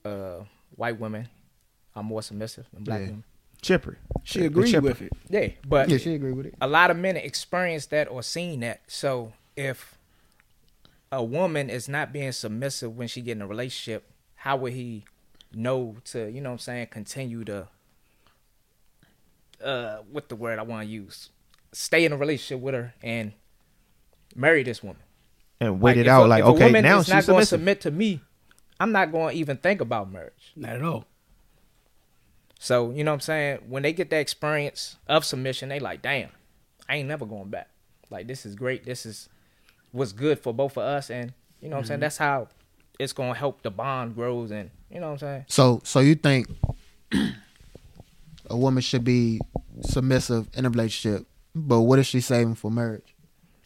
uh 0.06 0.40
white 0.76 1.00
women 1.00 1.30
are 1.96 2.04
more 2.04 2.22
submissive 2.22 2.66
than 2.74 2.84
black 2.84 3.00
Yeah. 3.02 3.06
women. 3.08 3.24
Chipper. 3.64 3.98
She 4.24 4.40
The 4.42 4.46
agreed 4.46 4.72
chipper. 4.72 4.88
with 4.88 5.02
it. 5.02 5.12
Yeah, 5.30 5.48
but 5.68 5.90
Yeah, 5.90 5.98
she 5.98 6.14
agree 6.14 6.32
with 6.34 6.46
it. 6.46 6.56
a 6.62 6.68
lot 6.68 6.92
of 6.92 6.98
men 6.98 7.18
experienced 7.18 7.90
that 7.90 8.08
or 8.10 8.22
seen 8.22 8.60
that. 8.60 8.82
So 8.88 9.34
if 9.56 9.98
a 11.12 11.24
woman 11.24 11.70
is 11.70 11.88
not 11.90 12.14
being 12.14 12.32
submissive 12.32 12.96
when 12.96 13.08
she 13.08 13.22
get 13.22 13.34
in 13.34 13.42
a 13.42 13.48
relationship, 13.48 14.10
how 14.36 14.58
would 14.58 14.74
he 14.74 15.06
know 15.54 15.96
to, 16.06 16.30
you 16.30 16.42
know 16.42 16.50
what 16.50 16.54
I'm 16.54 16.60
saying, 16.60 16.88
continue 16.88 17.44
to 17.46 17.68
uh 19.64 19.98
what 20.12 20.30
the 20.30 20.36
word 20.36 20.60
I 20.60 20.64
want 20.64 20.86
to 20.86 20.92
use? 20.92 21.30
Stay 21.72 22.06
in 22.06 22.12
a 22.12 22.18
relationship 22.18 22.62
with 22.62 22.74
her 22.76 22.94
and 23.02 23.34
marry 24.36 24.64
this 24.64 24.84
woman. 24.84 25.02
And 25.60 25.80
wait 25.82 25.98
it 25.98 26.02
if 26.02 26.08
out 26.08 26.26
a- 26.26 26.28
like, 26.28 26.42
if 26.42 26.46
a 26.48 26.50
okay, 26.52 26.66
woman 26.66 26.84
now 26.84 27.00
is 27.00 27.06
she's 27.06 27.14
not 27.14 27.26
going 27.26 27.40
to 27.40 27.46
submit 27.46 27.82
to 27.82 27.92
me, 27.92 28.22
I'm 28.80 28.92
not 28.92 29.12
going 29.12 29.34
to 29.34 29.40
even 29.40 29.58
think 29.58 29.80
about 29.82 30.12
marriage. 30.12 30.52
Not 30.56 30.74
at 30.74 30.84
all. 30.84 31.06
So, 32.64 32.92
you 32.92 33.04
know 33.04 33.12
what 33.12 33.16
I'm 33.16 33.20
saying? 33.20 33.60
When 33.68 33.84
they 33.84 33.92
get 33.92 34.10
that 34.12 34.22
experience 34.22 34.96
of 35.06 35.26
submission, 35.26 35.68
they 35.68 35.82
like, 35.82 36.02
damn, 36.02 36.30
I 36.88 36.96
ain't 36.96 37.10
never 37.10 37.26
going 37.26 37.50
back. 37.50 37.68
Like, 38.10 38.26
this 38.26 38.46
is 38.46 38.56
great. 38.56 38.86
This 38.86 39.06
is 39.06 39.28
what's 39.92 40.14
good 40.14 40.40
for 40.40 40.54
both 40.54 40.78
of 40.78 40.84
us. 40.84 41.10
And, 41.10 41.34
you 41.60 41.68
know 41.68 41.76
what 41.76 41.82
I'm 41.82 41.86
saying? 41.88 41.98
Mm-hmm. 41.98 42.04
That's 42.04 42.18
how 42.18 42.48
it's 42.98 43.12
going 43.12 43.34
to 43.34 43.38
help 43.38 43.64
the 43.64 43.70
bond 43.70 44.16
grows. 44.16 44.52
And, 44.52 44.70
you 44.90 45.02
know 45.02 45.08
what 45.08 45.12
I'm 45.12 45.20
saying? 45.20 45.46
So, 45.50 45.82
so 45.84 46.00
you 46.00 46.16
think 46.16 46.48
a 48.50 48.56
woman 48.56 48.82
should 48.82 49.04
be 49.04 49.42
submissive 49.82 50.48
in 50.54 50.66
a 50.66 50.70
relationship, 50.70 51.28
but 51.54 51.82
what 51.82 52.00
is 52.00 52.08
she 52.08 52.22
saving 52.22 52.56
for 52.56 52.72
marriage? 52.72 53.14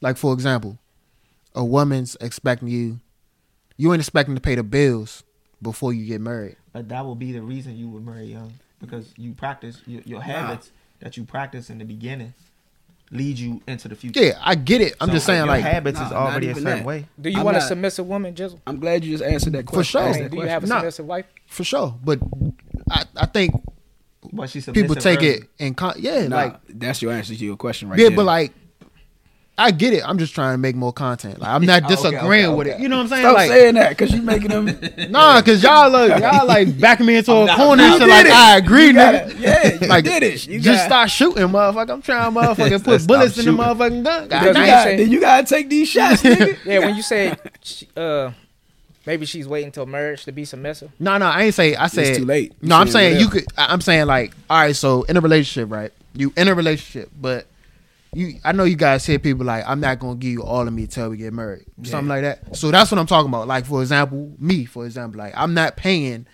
Like, 0.01 0.17
for 0.17 0.33
example, 0.33 0.79
a 1.53 1.63
woman's 1.63 2.17
expecting 2.19 2.67
you, 2.67 2.99
you 3.77 3.93
ain't 3.93 4.01
expecting 4.01 4.33
to 4.33 4.41
pay 4.41 4.55
the 4.55 4.63
bills 4.63 5.23
before 5.61 5.93
you 5.93 6.07
get 6.07 6.19
married. 6.19 6.55
But 6.73 6.89
that 6.89 7.05
will 7.05 7.13
be 7.13 7.31
the 7.31 7.43
reason 7.43 7.77
you 7.77 7.89
would 7.89 8.03
marry 8.03 8.25
young 8.25 8.53
because 8.79 9.13
you 9.17 9.33
practice 9.33 9.81
your, 9.85 10.01
your 10.05 10.21
habits 10.21 10.71
that 10.99 11.17
you 11.17 11.23
practice 11.23 11.69
in 11.69 11.77
the 11.77 11.85
beginning 11.85 12.33
lead 13.09 13.39
you 13.39 13.61
into 13.67 13.87
the 13.87 13.95
future. 13.95 14.21
Yeah, 14.21 14.37
I 14.41 14.55
get 14.55 14.81
it. 14.81 14.95
I'm 14.99 15.07
So 15.07 15.13
just 15.13 15.25
saying, 15.25 15.37
your 15.37 15.47
like, 15.47 15.63
habits 15.63 15.97
Nah, 15.99 16.07
is 16.07 16.11
already 16.11 16.47
a 16.47 16.49
even 16.49 16.63
certain 16.63 16.79
that. 16.79 16.85
way. 16.85 17.05
Do 17.21 17.29
you 17.29 17.37
I'm 17.39 17.45
want 17.45 17.55
a 17.55 17.61
submissive 17.61 18.05
woman, 18.05 18.35
Jizzle? 18.35 18.59
I'm 18.67 18.79
glad 18.81 19.05
you 19.05 19.17
just 19.17 19.23
answered 19.23 19.53
that 19.53 19.65
question. 19.65 19.79
For 19.79 19.83
sure. 19.85 20.01
Asked 20.01 20.19
I 20.19 20.23
that 20.23 20.31
mean, 20.33 20.41
do 20.41 20.45
you 20.45 20.49
have 20.49 20.63
a 20.63 20.67
question. 20.67 20.69
Nah. 20.75 20.79
submissive 20.81 21.05
wife? 21.05 21.25
for 21.47 21.63
sure. 21.63 21.95
But 22.03 22.19
I, 22.91 23.05
I 23.15 23.25
think 23.27 23.53
But 24.33 24.49
she's 24.49 24.65
people 24.65 24.95
take 24.95 25.19
early. 25.19 25.27
it 25.29 25.43
in 25.57 25.73
con. 25.73 25.93
Yeah, 25.97 26.27
Nah, 26.27 26.35
like, 26.35 26.55
that's 26.67 27.01
your 27.01 27.13
answer 27.13 27.33
to 27.33 27.45
your 27.45 27.55
question 27.55 27.87
right 27.89 27.97
yeah, 27.97 28.09
there. 28.09 28.17
but 28.17 28.25
like, 28.25 28.53
I 29.59 29.71
get 29.71 29.91
it. 29.93 30.03
I'm 30.07 30.19
just 30.19 30.35
trying 30.35 30.53
to 30.53 30.57
make 30.59 30.75
more 30.75 30.93
content. 30.93 31.39
Like, 31.39 31.49
I'm 31.49 31.65
not 31.65 31.83
Okay, 31.85 31.95
disagreeing 31.95 32.45
okay, 32.45 32.55
with 32.55 32.67
it. 32.67 32.79
You 32.79 32.89
know 32.89 32.97
what 32.97 33.03
I'm 33.03 33.07
saying? 33.09 33.21
Stop 33.23 33.33
like, 33.35 33.49
saying 33.49 33.73
that 33.73 33.89
because 33.89 34.11
you 34.13 34.21
making 34.21 34.49
them. 34.49 34.65
Nah, 35.11 35.41
cause 35.41 35.63
y'all 35.63 35.89
look, 35.89 36.09
y'all 36.21 36.45
like 36.45 36.79
backing 36.79 37.07
me 37.07 37.15
into 37.17 37.31
a 37.33 37.55
corner 37.55 37.81
and 37.83 37.93
you 37.93 37.99
shit. 37.99 38.07
did 38.07 38.09
Like 38.09 38.25
it. 38.27 38.31
I 38.31 38.57
agree, 38.57 38.87
You 38.87 38.93
gotta- 38.93 39.17
nigga. 39.33 39.39
yeah, 39.39 39.73
you 39.81 39.87
like 39.87 40.03
did 40.03 40.21
it. 40.23 40.47
You 40.47 40.59
just 40.59 40.81
got- 40.81 40.85
start 40.85 41.09
shooting, 41.09 41.43
motherfucker. 41.47 41.89
I'm 41.89 42.01
trying, 42.03 42.31
to 42.33 42.39
motherfucking 42.39 42.83
put 42.83 43.01
stop 43.01 43.07
bullets 43.07 43.37
in 43.39 43.45
the 43.45 43.51
shooting. 43.51 43.65
motherfucking 43.65 44.03
gun. 44.03 44.27
God 44.27 44.41
You 44.41 44.47
you 44.49 44.53
damn. 44.53 44.65
got, 44.67 44.83
say- 44.83 44.97
then 44.97 45.09
you 45.11 45.19
gotta 45.19 45.47
take 45.47 45.69
these 45.69 45.89
shots, 45.89 46.21
nigga. 46.21 46.57
Yeah, 46.65 46.79
when 46.79 46.95
you 46.95 47.01
say 47.01 47.33
uh, 47.95 48.31
maybe 49.07 49.25
she's 49.25 49.47
waiting 49.47 49.71
till 49.71 49.87
marriage 49.87 50.23
to 50.25 50.31
be 50.31 50.45
submissive. 50.45 50.91
No, 50.99 51.17
no, 51.17 51.25
I 51.25 51.43
ain't 51.43 51.55
say. 51.55 51.75
I 51.75 51.87
said 51.87 52.05
it's 52.07 52.17
too 52.19 52.25
late. 52.25 52.53
You 52.61 52.69
No, 52.69 52.75
I'm 52.77 52.87
saying 52.89 53.13
saying 53.15 53.21
you 53.25 53.29
could. 53.29 53.45
I- 53.57 53.73
I'm 53.73 53.81
saying 53.81 54.05
like, 54.05 54.33
all 54.51 54.59
right. 54.61 54.75
So 54.75 55.01
in 55.03 55.17
a 55.17 55.21
relationship, 55.21 55.71
right? 55.71 55.91
You 56.13 56.31
in 56.37 56.47
a 56.47 56.53
relationship, 56.53 57.09
but 57.19 57.47
you. 58.13 58.39
I 58.43 58.51
know 58.51 58.63
you 58.63 58.75
guys 58.75 59.05
hear 59.05 59.19
people 59.19 59.45
like, 59.45 59.63
I'm 59.67 59.79
not 59.79 59.99
gonna 59.99 60.15
give 60.15 60.31
you 60.31 60.43
all 60.43 60.67
of 60.67 60.73
me 60.73 60.87
till 60.87 61.09
we 61.09 61.17
get 61.17 61.33
married, 61.33 61.65
something 61.83 62.07
like 62.09 62.21
that. 62.23 62.55
So 62.55 62.71
that's 62.71 62.91
what 62.91 62.99
I'm 62.99 63.05
talking 63.07 63.29
about. 63.29 63.47
Like 63.47 63.65
for 63.65 63.81
example, 63.81 64.33
me, 64.39 64.65
for 64.65 64.85
example, 64.85 65.19
like 65.19 65.33
I'm 65.35 65.53
not 65.53 65.75
paying 65.77 66.25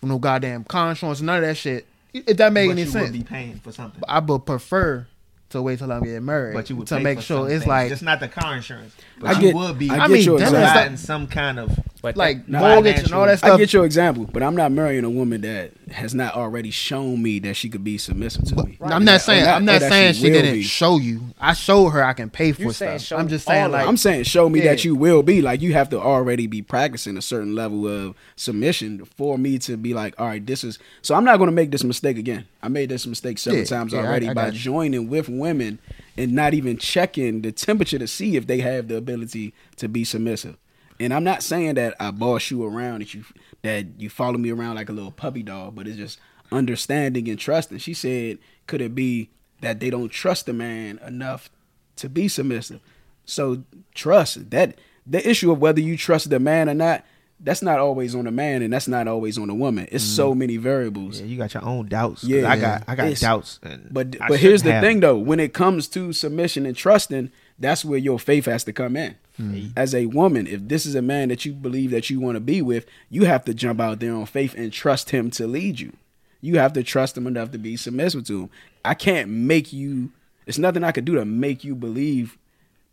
for 0.00 0.06
no 0.06 0.18
goddamn 0.18 0.64
car 0.64 0.90
insurance, 0.90 1.20
none 1.20 1.36
of 1.36 1.42
that 1.48 1.56
shit. 1.56 1.86
If 2.12 2.36
that 2.38 2.52
make 2.52 2.68
But 2.68 2.72
any 2.72 2.82
you 2.82 2.88
sense, 2.88 3.10
would 3.10 3.12
be 3.18 3.22
paying 3.24 3.56
for 3.60 3.70
something. 3.72 4.02
I 4.08 4.18
would 4.18 4.44
prefer 4.44 5.06
to 5.50 5.62
wait 5.62 5.78
till 5.78 5.92
I 5.92 6.00
get 6.00 6.22
married. 6.22 6.54
But 6.54 6.68
you 6.70 6.76
would 6.76 6.86
to 6.88 7.00
make 7.00 7.20
sure 7.20 7.46
some 7.48 7.56
it's 7.56 7.66
like 7.66 7.90
it's 7.92 8.02
not 8.02 8.20
the 8.20 8.28
car 8.28 8.56
insurance. 8.56 8.94
But 9.18 9.30
I 9.30 9.32
you 9.34 9.40
get- 9.48 9.54
would 9.54 9.78
be 9.78 9.90
I 9.90 9.98
I 9.98 10.08
mean, 10.08 10.22
your 10.24 10.38
damn, 10.38 10.48
example. 10.48 10.62
it's 10.62 10.72
providing 10.72 10.96
some 10.96 11.26
kind 11.28 11.58
of 11.60 11.78
But 12.02 12.16
like 12.16 12.48
Nah, 12.48 12.60
mortgage 12.60 13.04
and 13.04 13.12
all 13.12 13.26
that 13.26 13.38
stuff. 13.38 13.52
I 13.52 13.56
get 13.58 13.72
your 13.72 13.84
example, 13.84 14.24
but 14.32 14.42
I'm 14.42 14.56
not 14.56 14.72
marrying 14.72 15.04
a 15.04 15.10
woman 15.10 15.42
that 15.42 15.72
has 15.90 16.14
not 16.14 16.34
already 16.34 16.70
shown 16.70 17.22
me 17.22 17.38
that 17.40 17.54
she 17.54 17.68
could 17.68 17.84
be 17.84 17.98
submissive 17.98 18.44
to 18.44 18.64
me. 18.64 18.78
I'm 18.80 19.04
not 19.04 19.20
saying 19.20 19.44
Or 19.44 19.50
I'm 19.50 19.64
not 19.64 19.82
saying 19.82 20.14
she, 20.14 20.28
will 20.30 20.32
didn't 20.32 20.54
be. 20.54 20.62
show 20.62 20.98
you. 20.98 21.20
I 21.38 21.52
showed 21.52 21.90
her 21.90 22.02
I 22.02 22.12
can 22.14 22.30
pay 22.30 22.52
for 22.52 22.62
You 22.62 22.72
saying 22.72 23.00
stuff. 23.00 23.18
I'm 23.18 23.28
just 23.28 23.46
saying 23.46 23.70
like 23.70 23.86
I'm 23.86 23.96
saying 23.96 24.24
show 24.24 24.48
me 24.48 24.60
that 24.60 24.84
you 24.84 24.94
will 24.94 25.22
be 25.22 25.42
like 25.42 25.60
you 25.60 25.72
have 25.74 25.90
to 25.90 26.00
already 26.00 26.46
be 26.46 26.62
practicing 26.62 27.16
a 27.16 27.22
certain 27.22 27.54
level 27.54 27.86
of 27.86 28.14
submission 28.36 29.04
for 29.04 29.36
me 29.36 29.58
to 29.60 29.76
be 29.76 29.92
like, 29.92 30.18
all 30.18 30.26
right, 30.26 30.44
this 30.44 30.64
is 30.64 30.78
so 31.02 31.14
I'm 31.14 31.24
not 31.24 31.36
going 31.36 31.48
to 31.50 31.54
make 31.56 31.70
this 31.70 31.84
mistake 31.84 32.16
again. 32.18 32.46
I 32.62 32.68
made 32.68 32.88
this 32.88 33.06
mistake 33.06 33.38
several 33.38 33.60
Yeah, 33.62 33.66
times 33.66 33.92
yeah, 33.92 34.00
already 34.00 34.28
I 34.28 34.34
by 34.34 34.50
joining 34.50 35.08
with 35.08 35.28
women 35.28 35.78
and 36.16 36.32
not 36.32 36.54
even 36.54 36.78
checking 36.78 37.42
the 37.42 37.52
temperature 37.52 37.98
to 37.98 38.06
see 38.06 38.36
if 38.36 38.46
they 38.46 38.60
have 38.60 38.88
the 38.88 38.96
ability 38.96 39.54
to 39.76 39.88
be 39.88 40.04
submissive. 40.04 40.56
And 41.00 41.14
I'm 41.14 41.24
not 41.24 41.42
saying 41.42 41.74
that 41.74 41.94
I 41.98 42.10
boss 42.10 42.50
you 42.50 42.64
around 42.64 43.00
that 43.00 43.14
you 43.14 43.24
that 43.62 43.86
you 43.98 44.10
follow 44.10 44.38
me 44.38 44.50
around 44.50 44.76
like 44.76 44.88
a 44.88 44.92
little 44.92 45.10
puppy 45.10 45.42
dog, 45.42 45.74
but 45.74 45.88
it's 45.88 45.96
just 45.96 46.20
understanding 46.52 47.28
and 47.28 47.38
trusting. 47.38 47.78
She 47.78 47.94
said, 47.94 48.38
could 48.66 48.80
it 48.80 48.94
be 48.94 49.30
that 49.60 49.80
they 49.80 49.90
don't 49.90 50.10
trust 50.10 50.46
the 50.46 50.52
man 50.52 50.98
enough 51.06 51.50
to 51.96 52.08
be 52.08 52.28
submissive? 52.28 52.80
So 53.24 53.64
trust 53.94 54.50
that 54.50 54.78
the 55.06 55.26
issue 55.28 55.50
of 55.50 55.58
whether 55.58 55.80
you 55.80 55.96
trust 55.96 56.30
the 56.30 56.38
man 56.38 56.68
or 56.68 56.74
not, 56.74 57.04
that's 57.42 57.62
not 57.62 57.78
always 57.78 58.14
on 58.14 58.26
the 58.26 58.30
man 58.30 58.62
and 58.62 58.72
that's 58.72 58.88
not 58.88 59.08
always 59.08 59.38
on 59.38 59.48
the 59.48 59.54
woman. 59.54 59.88
It's 59.90 60.04
so 60.04 60.30
mm-hmm. 60.30 60.38
many 60.40 60.56
variables. 60.58 61.20
yeah, 61.20 61.26
you 61.26 61.38
got 61.38 61.54
your 61.54 61.64
own 61.64 61.86
doubts. 61.86 62.22
Yeah, 62.22 62.50
I 62.50 62.58
got 62.58 62.84
I 62.86 62.94
got 62.94 63.14
doubts. 63.16 63.58
But 63.90 64.16
but 64.28 64.38
here's 64.38 64.62
the 64.62 64.80
thing 64.80 64.98
it. 64.98 65.00
though, 65.00 65.16
when 65.16 65.40
it 65.40 65.54
comes 65.54 65.88
to 65.88 66.12
submission 66.12 66.66
and 66.66 66.76
trusting, 66.76 67.30
that's 67.60 67.84
where 67.84 67.98
your 67.98 68.18
faith 68.18 68.46
has 68.46 68.64
to 68.64 68.72
come 68.72 68.96
in. 68.96 69.14
Hmm. 69.36 69.68
As 69.76 69.94
a 69.94 70.06
woman, 70.06 70.46
if 70.46 70.66
this 70.66 70.86
is 70.86 70.94
a 70.94 71.02
man 71.02 71.28
that 71.28 71.44
you 71.44 71.52
believe 71.52 71.90
that 71.92 72.10
you 72.10 72.18
want 72.18 72.36
to 72.36 72.40
be 72.40 72.62
with, 72.62 72.86
you 73.10 73.24
have 73.24 73.44
to 73.44 73.54
jump 73.54 73.80
out 73.80 74.00
there 74.00 74.14
on 74.14 74.26
faith 74.26 74.54
and 74.54 74.72
trust 74.72 75.10
him 75.10 75.30
to 75.32 75.46
lead 75.46 75.78
you. 75.78 75.92
You 76.40 76.58
have 76.58 76.72
to 76.72 76.82
trust 76.82 77.16
him 77.16 77.26
enough 77.26 77.52
to 77.52 77.58
be 77.58 77.76
submissive 77.76 78.26
to 78.26 78.42
him. 78.42 78.50
I 78.84 78.94
can't 78.94 79.28
make 79.28 79.72
you 79.72 80.10
it's 80.46 80.58
nothing 80.58 80.82
I 80.82 80.90
could 80.90 81.04
do 81.04 81.14
to 81.14 81.24
make 81.24 81.62
you 81.62 81.76
believe 81.76 82.36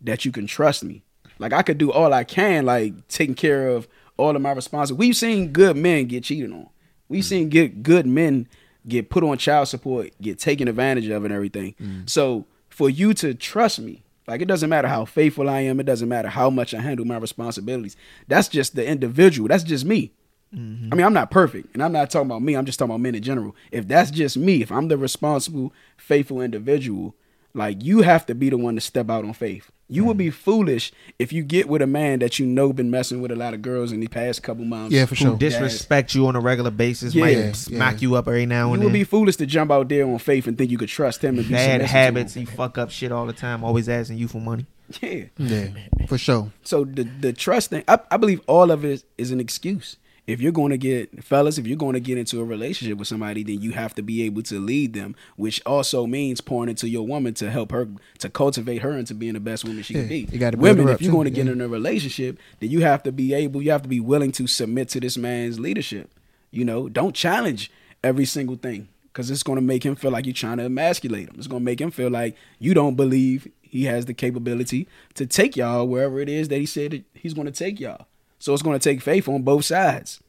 that 0.01 0.25
you 0.25 0.31
can 0.31 0.45
trust 0.45 0.83
me. 0.83 1.01
Like 1.39 1.53
I 1.53 1.63
could 1.63 1.77
do 1.77 1.91
all 1.91 2.13
I 2.13 2.23
can, 2.23 2.65
like 2.65 3.07
taking 3.07 3.35
care 3.35 3.69
of 3.69 3.87
all 4.17 4.35
of 4.35 4.41
my 4.41 4.51
responsibilities. 4.51 4.99
We've 4.99 5.15
seen 5.15 5.53
good 5.53 5.77
men 5.77 6.05
get 6.05 6.25
cheated 6.25 6.51
on. 6.51 6.69
We've 7.09 7.23
hmm. 7.23 7.29
seen 7.29 7.49
get 7.49 7.83
good 7.83 8.05
men 8.05 8.47
get 8.87 9.09
put 9.09 9.23
on 9.23 9.37
child 9.37 9.67
support, 9.67 10.11
get 10.21 10.39
taken 10.39 10.67
advantage 10.67 11.07
of, 11.09 11.23
and 11.23 11.33
everything. 11.33 11.75
Hmm. 11.77 12.01
So 12.05 12.45
for 12.69 12.89
you 12.89 13.13
to 13.15 13.33
trust 13.33 13.79
me, 13.79 14.03
like 14.27 14.41
it 14.41 14.47
doesn't 14.47 14.69
matter 14.69 14.87
how 14.87 15.05
faithful 15.05 15.49
I 15.49 15.61
am, 15.61 15.79
it 15.79 15.85
doesn't 15.85 16.09
matter 16.09 16.29
how 16.29 16.49
much 16.49 16.73
I 16.73 16.81
handle 16.81 17.05
my 17.05 17.17
responsibilities. 17.17 17.95
That's 18.27 18.47
just 18.47 18.75
the 18.75 18.85
individual. 18.85 19.47
That's 19.47 19.63
just 19.63 19.85
me. 19.85 20.13
Mm-hmm. 20.55 20.89
I 20.91 20.95
mean, 20.95 21.05
I'm 21.05 21.13
not 21.13 21.31
perfect, 21.31 21.73
and 21.73 21.83
I'm 21.83 21.91
not 21.91 22.09
talking 22.09 22.27
about 22.27 22.41
me. 22.41 22.55
I'm 22.55 22.65
just 22.65 22.79
talking 22.79 22.91
about 22.91 23.01
men 23.01 23.15
in 23.15 23.23
general. 23.23 23.55
If 23.71 23.87
that's 23.87 24.11
just 24.11 24.37
me, 24.37 24.61
if 24.61 24.71
I'm 24.71 24.87
the 24.87 24.97
responsible, 24.97 25.73
faithful 25.97 26.41
individual, 26.41 27.15
like 27.53 27.83
you 27.83 28.01
have 28.01 28.25
to 28.27 28.35
be 28.35 28.49
the 28.49 28.57
one 28.57 28.75
to 28.75 28.81
step 28.81 29.09
out 29.09 29.25
on 29.25 29.33
faith. 29.33 29.71
You 29.89 30.03
would 30.03 30.17
be 30.17 30.29
foolish 30.29 30.91
if 31.17 31.31
you 31.31 31.43
get 31.43 31.69
with 31.69 31.81
a 31.81 31.87
man 31.87 32.19
that 32.19 32.39
you 32.39 32.45
know 32.45 32.73
been 32.73 32.91
messing 32.91 33.21
with 33.21 33.31
a 33.31 33.35
lot 33.37 33.53
of 33.53 33.61
girls 33.61 33.93
in 33.93 34.01
the 34.01 34.07
past 34.07 34.43
couple 34.43 34.65
months. 34.65 34.93
Yeah, 34.93 35.05
for 35.05 35.15
who 35.15 35.23
sure. 35.25 35.37
disrespect 35.37 36.13
you 36.13 36.27
on 36.27 36.35
a 36.35 36.41
regular 36.41 36.71
basis, 36.71 37.15
Yeah, 37.15 37.23
might 37.23 37.37
yeah. 37.37 37.51
smack 37.53 38.01
you 38.01 38.15
up 38.15 38.27
every 38.27 38.45
now 38.45 38.65
and 38.65 38.69
You 38.71 38.73
and 38.75 38.83
would 38.83 38.93
be 38.93 39.05
foolish 39.05 39.37
to 39.37 39.45
jump 39.45 39.71
out 39.71 39.87
there 39.87 40.05
on 40.05 40.19
faith 40.19 40.45
and 40.45 40.57
think 40.57 40.71
you 40.71 40.77
could 40.77 40.89
trust 40.89 41.23
him 41.23 41.37
and 41.37 41.47
be 41.47 41.53
Bad 41.53 41.63
submissive 41.71 41.81
to 41.81 41.87
habits, 41.97 42.33
him. 42.35 42.45
he 42.47 42.53
fuck 42.53 42.77
up 42.77 42.91
shit 42.91 43.13
all 43.13 43.25
the 43.25 43.33
time, 43.33 43.63
always 43.63 43.87
asking 43.87 44.17
you 44.17 44.27
for 44.27 44.41
money. 44.41 44.65
Yeah. 45.01 45.25
yeah, 45.37 45.67
for 46.07 46.17
sure. 46.17 46.51
So 46.63 46.85
the 46.85 47.03
the 47.03 47.33
trust 47.33 47.69
thing, 47.71 47.83
I, 47.89 47.99
I 48.09 48.15
believe 48.17 48.39
all 48.47 48.71
of 48.71 48.85
it 48.85 49.03
is 49.17 49.31
an 49.31 49.39
excuse. 49.39 49.97
If 50.27 50.41
you're 50.41 50.51
going 50.51 50.71
to 50.71 50.77
get 50.77 51.23
fellas, 51.23 51.57
if 51.57 51.65
you're 51.65 51.77
going 51.77 51.93
to 51.93 52.01
get 52.01 52.17
into 52.17 52.41
a 52.41 52.43
relationship 52.43 52.97
with 52.97 53.07
somebody, 53.07 53.43
then 53.43 53.61
you 53.61 53.71
have 53.71 53.95
to 53.95 54.01
be 54.01 54.23
able 54.23 54.43
to 54.43 54.59
lead 54.59 54.93
them, 54.93 55.15
which 55.37 55.61
also 55.65 56.05
means 56.05 56.41
pouring 56.41 56.69
into 56.69 56.89
your 56.89 57.07
woman 57.07 57.33
to 57.35 57.49
help 57.49 57.71
her 57.71 57.87
to 58.19 58.29
cultivate 58.29 58.81
her 58.81 58.91
into 58.97 59.13
being 59.13 59.33
the 59.33 59.39
best 59.39 59.63
woman 59.63 59.83
she 59.83 59.93
can 59.93 60.07
be. 60.07 60.27
you 60.31 60.37
gotta 60.37 60.57
Women, 60.57 60.89
if 60.89 61.01
you're 61.01 61.13
going 61.13 61.25
to 61.25 61.31
get 61.31 61.45
yeah. 61.45 61.53
in 61.53 61.61
a 61.61 61.67
relationship, 61.67 62.37
then 62.59 62.69
you 62.69 62.81
have 62.81 63.03
to 63.03 63.11
be 63.13 63.33
able, 63.33 63.61
you 63.61 63.71
have 63.71 63.83
to 63.83 63.89
be 63.89 64.01
willing 64.01 64.33
to 64.33 64.47
submit 64.47 64.89
to 64.89 64.99
this 64.99 65.17
man's 65.17 65.59
leadership. 65.59 66.11
You 66.51 66.65
know, 66.65 66.89
don't 66.89 67.15
challenge 67.15 67.71
every 68.03 68.25
single 68.25 68.57
thing 68.57 68.89
because 69.17 69.31
it's 69.31 69.43
going 69.43 69.57
to 69.57 69.61
make 69.63 69.83
him 69.83 69.95
feel 69.95 70.11
like 70.11 70.25
you're 70.25 70.33
trying 70.33 70.57
to 70.57 70.65
emasculate 70.65 71.29
him. 71.29 71.35
It's 71.37 71.47
going 71.47 71.61
to 71.61 71.65
make 71.65 71.81
him 71.81 71.89
feel 71.89 72.09
like 72.09 72.35
you 72.59 72.73
don't 72.73 72.95
believe 72.95 73.47
he 73.61 73.85
has 73.85 74.05
the 74.05 74.13
capability 74.13 74.87
to 75.15 75.25
take 75.25 75.55
y'all 75.55 75.87
wherever 75.87 76.19
it 76.19 76.29
is 76.29 76.49
that 76.49 76.57
he 76.57 76.65
said 76.65 76.91
that 76.91 77.03
he's 77.13 77.33
going 77.33 77.47
to 77.47 77.51
take 77.51 77.79
y'all. 77.79 78.07
So 78.39 78.53
it's 78.53 78.63
going 78.63 78.77
to 78.77 78.83
take 78.89 79.01
faith 79.01 79.27
on 79.27 79.41
both 79.43 79.65
sides. 79.65 80.21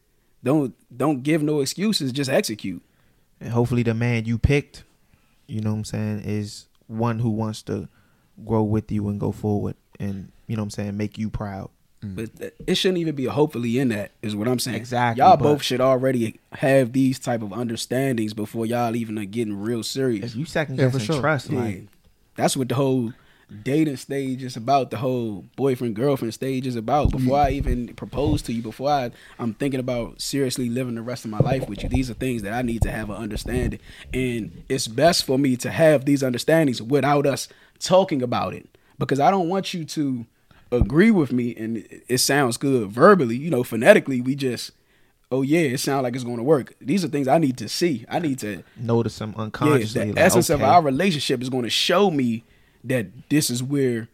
Don't 0.43 0.75
don't 0.97 1.23
give 1.23 1.43
no 1.43 1.61
excuses. 1.61 2.13
Just 2.13 2.31
execute. 2.31 2.83
And 3.41 3.51
hopefully 3.53 3.83
the 3.83 3.95
man 3.95 4.25
you 4.25 4.39
picked, 4.39 4.85
you 5.47 5.61
know 5.61 5.71
what 5.71 5.77
I'm 5.79 5.85
saying, 5.85 6.21
is 6.25 6.67
one 6.87 7.19
who 7.21 7.31
wants 7.31 7.63
to 7.65 7.89
grow 8.45 8.63
with 8.63 8.91
you 8.91 9.09
and 9.09 9.19
go 9.21 9.33
forward 9.33 9.77
and 10.01 10.31
you 10.47 10.57
know 10.57 10.63
what 10.63 10.67
I'm 10.67 10.71
saying, 10.71 10.97
make 10.97 11.19
you 11.19 11.29
proud. 11.29 11.71
Mm. 12.03 12.15
But 12.17 12.37
th- 12.37 12.55
it 12.67 12.75
shouldn't 12.77 12.99
even 12.99 13.15
be 13.17 13.27
a 13.27 13.31
hopefully 13.33 13.79
in 13.79 13.89
that 13.89 14.13
is 14.23 14.35
what 14.37 14.47
I'm 14.49 14.59
saying. 14.61 14.77
Exactly, 14.77 15.21
Y'all 15.23 15.37
but- 15.37 15.43
both 15.43 15.63
should 15.63 15.81
already 15.81 16.39
have 16.53 16.93
these 16.93 17.19
type 17.19 17.43
of 17.43 17.53
understandings 17.53 18.33
before 18.35 18.65
y'all 18.65 18.95
even 18.97 19.19
are 19.19 19.25
getting 19.25 19.57
real 19.61 19.83
serious. 19.83 20.33
If 20.33 20.37
you 20.37 20.45
second 20.45 20.77
Yeah, 20.79 20.85
guessing 20.87 21.01
for 21.01 21.05
sure. 21.13 21.21
trust, 21.21 21.51
Yeah. 21.51 21.61
like 21.61 21.87
That's 22.37 22.57
what 22.57 22.69
the 22.69 22.77
whole 22.77 23.13
dating 23.63 23.97
stage 23.97 24.43
is 24.43 24.57
about. 24.57 24.91
The 24.91 24.99
whole 24.99 25.45
boyfriend 25.57 25.97
girlfriend 25.97 26.35
stage 26.35 26.67
is 26.67 26.77
about. 26.77 27.09
Mm-hmm. 27.09 27.25
Before 27.25 27.39
I 27.39 27.51
even 27.51 27.95
propose 27.95 28.43
to 28.43 28.53
you, 28.53 28.63
before 28.63 28.91
I, 28.91 29.11
I'm 29.39 29.55
thinking 29.55 29.81
about 29.81 30.21
seriously 30.21 30.69
living 30.69 30.95
the 30.95 31.03
rest 31.03 31.25
of 31.25 31.31
my 31.31 31.39
life 31.39 31.69
with 31.69 31.83
you, 31.83 31.89
these 31.89 32.11
are 32.11 32.15
things 32.15 32.43
that 32.43 32.53
I 32.53 32.63
need 32.63 32.83
to 32.83 32.91
have 32.91 33.11
an 33.11 33.17
understanding. 33.17 33.81
And 34.13 34.65
it's 34.69 34.89
best 34.89 35.25
for 35.25 35.39
me 35.39 35.57
to 35.59 35.71
have 35.71 36.05
these 36.05 36.23
understandings 36.23 36.83
without 36.83 37.27
us 37.27 37.49
talking 37.79 38.23
about 38.23 38.55
it. 38.55 38.69
Because 38.99 39.21
I 39.21 39.31
don't 39.31 39.49
want 39.49 39.73
you 39.75 39.85
to 39.85 40.27
agree 40.71 41.11
with 41.11 41.33
me 41.33 41.55
and 41.57 41.87
it- 42.09 42.19
sounds 42.19 42.57
good 42.57 42.91
verbally, 42.91 43.37
you 43.37 43.51
know, 43.51 43.63
phonetically, 43.63 44.21
we 44.21 44.35
just 44.35 44.73
Oh 45.31 45.43
yeah, 45.43 45.61
it 45.61 45.79
sounds 45.79 46.05
like 46.05 46.15
it's 46.15 46.25
going 46.25 46.39
to 46.39 46.43
work. 46.43 46.75
These 46.81 47.05
are 47.05 47.09
things 47.09 47.29
I 47.29 47.37
need 47.37 47.59
to 47.59 47.69
see. 47.69 48.07
I 48.09 48.19
need 48.19 48.39
to 48.39 48.63
notice 48.79 49.19
them 49.19 49.35
yeah, 49.37 49.43
unconsciously. 49.43 50.01
the 50.01 50.07
like, 50.15 50.19
essence 50.25 50.49
of 50.49 50.63
our 50.63 50.81
relationship 50.81 51.43
is 51.43 51.51
going 51.51 51.65
to 51.65 51.71
show 51.71 52.11
me 52.11 52.45
that 52.85 53.07
this 53.29 53.51
is 53.51 53.63
where 53.63 54.09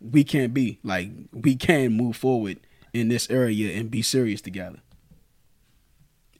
we 0.00 0.24
can 0.24 0.50
be. 0.50 0.78
Like 0.82 1.10
we 1.32 1.56
can 1.56 1.92
move 1.92 2.16
forward 2.16 2.58
in 2.92 3.08
this 3.08 3.30
area 3.30 3.78
and 3.78 3.90
be 3.90 4.02
serious 4.02 4.40
together. 4.40 4.78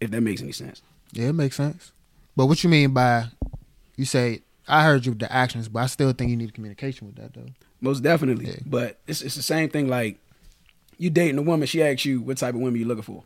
If 0.00 0.11
that 0.11 0.20
makes 0.22 0.42
any 0.42 0.52
sense. 0.52 0.83
Yeah, 1.12 1.28
it 1.28 1.35
makes 1.35 1.56
sense. 1.56 1.92
But 2.37 2.46
what 2.46 2.62
you 2.64 2.70
mean 2.70 2.92
by 2.92 3.26
you 3.96 4.04
say 4.04 4.42
I 4.66 4.85
heard 4.85 5.04
you 5.04 5.12
with 5.12 5.18
the 5.18 5.33
actions, 5.33 5.68
but 5.68 5.80
I 5.80 5.87
still 5.87 6.12
think 6.12 6.30
you 6.30 6.37
need 6.37 6.54
communication 6.54 7.06
with 7.06 7.16
that 7.16 7.35
though. 7.35 7.50
Most 7.80 8.02
definitely. 8.02 8.46
Yeah. 8.48 8.56
But 8.64 8.98
it's 9.06 9.22
it's 9.22 9.35
the 9.35 9.42
same 9.42 9.68
thing. 9.68 9.88
Like 9.88 10.18
you 10.98 11.11
dating 11.11 11.38
a 11.38 11.42
woman, 11.42 11.66
she 11.66 11.83
asks 11.83 12.04
you 12.04 12.20
what 12.20 12.38
type 12.38 12.54
of 12.54 12.61
woman 12.61 12.78
you 12.78 12.87
looking 12.87 13.02
for. 13.02 13.24